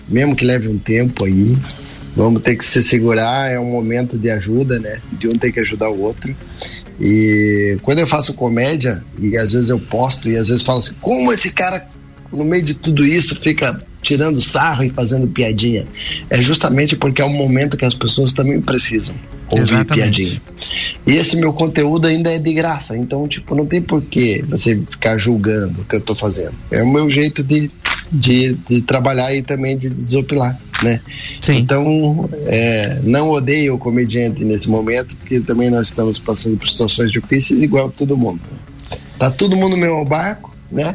[0.08, 1.58] Mesmo que leve um tempo aí.
[2.16, 5.00] Vamos ter que se segurar, é um momento de ajuda, né?
[5.12, 6.34] De um ter que ajudar o outro.
[6.98, 10.94] E quando eu faço comédia, e às vezes eu posto, e às vezes falo assim,
[11.00, 11.86] como esse cara,
[12.32, 15.86] no meio de tudo isso, fica tirando sarro e fazendo piadinha.
[16.30, 19.16] É justamente porque é um momento que as pessoas também precisam
[19.50, 19.94] ouvir Exatamente.
[19.94, 20.42] piadinha.
[21.06, 25.18] E esse meu conteúdo ainda é de graça, então, tipo, não tem porquê você ficar
[25.18, 26.54] julgando o que eu tô fazendo.
[26.70, 27.70] É o meu jeito de,
[28.10, 31.00] de, de trabalhar e também de desopilar, né?
[31.40, 31.58] Sim.
[31.58, 37.10] Então, é, não odeio o comediante nesse momento, porque também nós estamos passando por situações
[37.10, 38.40] difíceis igual todo mundo.
[38.50, 38.98] Né?
[39.18, 40.94] Tá todo mundo no meu barco, né?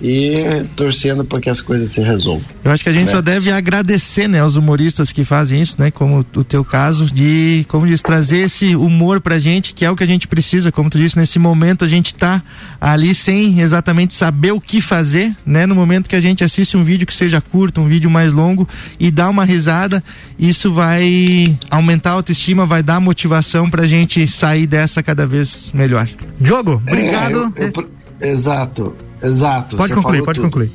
[0.00, 2.44] E torcendo para que as coisas se resolvam.
[2.64, 3.12] Eu acho que a gente né?
[3.12, 7.64] só deve agradecer, né, aos humoristas que fazem isso, né, como o teu caso, de,
[7.68, 10.90] como diz, trazer esse humor pra gente, que é o que a gente precisa, como
[10.90, 12.42] tu disse, nesse momento a gente tá
[12.80, 16.82] ali sem exatamente saber o que fazer, né, no momento que a gente assiste um
[16.82, 18.68] vídeo que seja curto, um vídeo mais longo
[18.98, 20.02] e dá uma risada,
[20.38, 26.08] isso vai aumentar a autoestima, vai dar motivação pra gente sair dessa cada vez melhor.
[26.40, 27.52] Diogo, obrigado.
[27.56, 29.05] É, eu, eu, exato.
[29.22, 29.76] Exato.
[29.76, 30.44] Pode concluir, pode tudo.
[30.46, 30.72] concluir.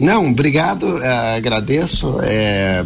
[0.00, 2.18] Não, obrigado, é, agradeço.
[2.22, 2.82] É,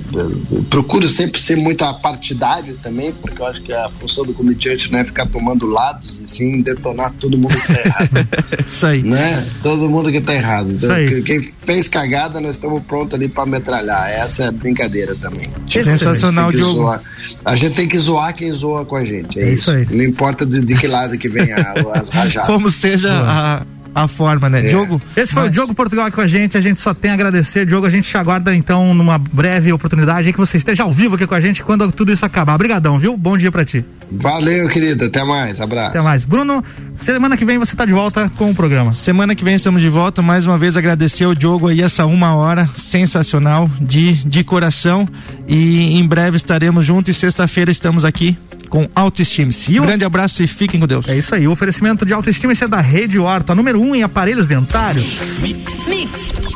[0.68, 4.98] procuro sempre ser muito apartidário também, porque eu acho que a função do comediante não
[4.98, 8.10] é ficar tomando lados e sim detonar todo mundo que tá errado.
[8.66, 9.02] Isso aí.
[9.02, 9.48] Né?
[9.62, 10.72] Todo mundo que tá errado.
[10.72, 10.90] Então,
[11.24, 14.10] quem fez cagada, nós estamos prontos ali para metralhar.
[14.10, 15.48] Essa é a brincadeira também.
[15.70, 16.72] Sensacional, Diogo.
[16.72, 17.02] Zoar.
[17.44, 19.38] A gente tem que zoar quem zoa com a gente.
[19.38, 19.70] É, é isso.
[19.70, 19.92] isso.
[19.92, 19.96] aí.
[19.96, 22.46] Não importa de, de que lado que vem as rajadas.
[22.50, 23.62] Como seja a
[23.94, 24.58] a forma, né?
[24.58, 24.68] É.
[24.68, 25.00] Diogo.
[25.16, 25.50] Esse foi mas...
[25.50, 26.58] o Diogo Portugal aqui com a gente.
[26.58, 27.64] A gente só tem a agradecer.
[27.64, 31.26] Diogo, a gente te aguarda então numa breve oportunidade que você esteja ao vivo aqui
[31.26, 32.54] com a gente quando tudo isso acabar.
[32.54, 33.16] Obrigadão, viu?
[33.16, 33.84] Bom dia para ti.
[34.10, 35.04] Valeu, querido.
[35.06, 35.60] Até mais.
[35.60, 35.90] Abraço.
[35.90, 36.24] Até mais.
[36.24, 36.62] Bruno,
[36.96, 38.92] semana que vem você tá de volta com o programa.
[38.92, 40.22] Semana que vem estamos de volta.
[40.22, 45.08] Mais uma vez agradecer ao Diogo aí essa uma hora sensacional de, de coração.
[45.46, 48.36] E em breve estaremos juntos e sexta-feira estamos aqui
[48.74, 49.78] com Autoestime-se.
[49.78, 51.08] Um grande abraço e fiquem com Deus.
[51.08, 51.46] É isso aí.
[51.46, 55.38] O oferecimento de Autoestime-se é da Rede Horta, número um em aparelhos dentários.
[55.38, 55.86] Mix.
[55.86, 56.53] Mix.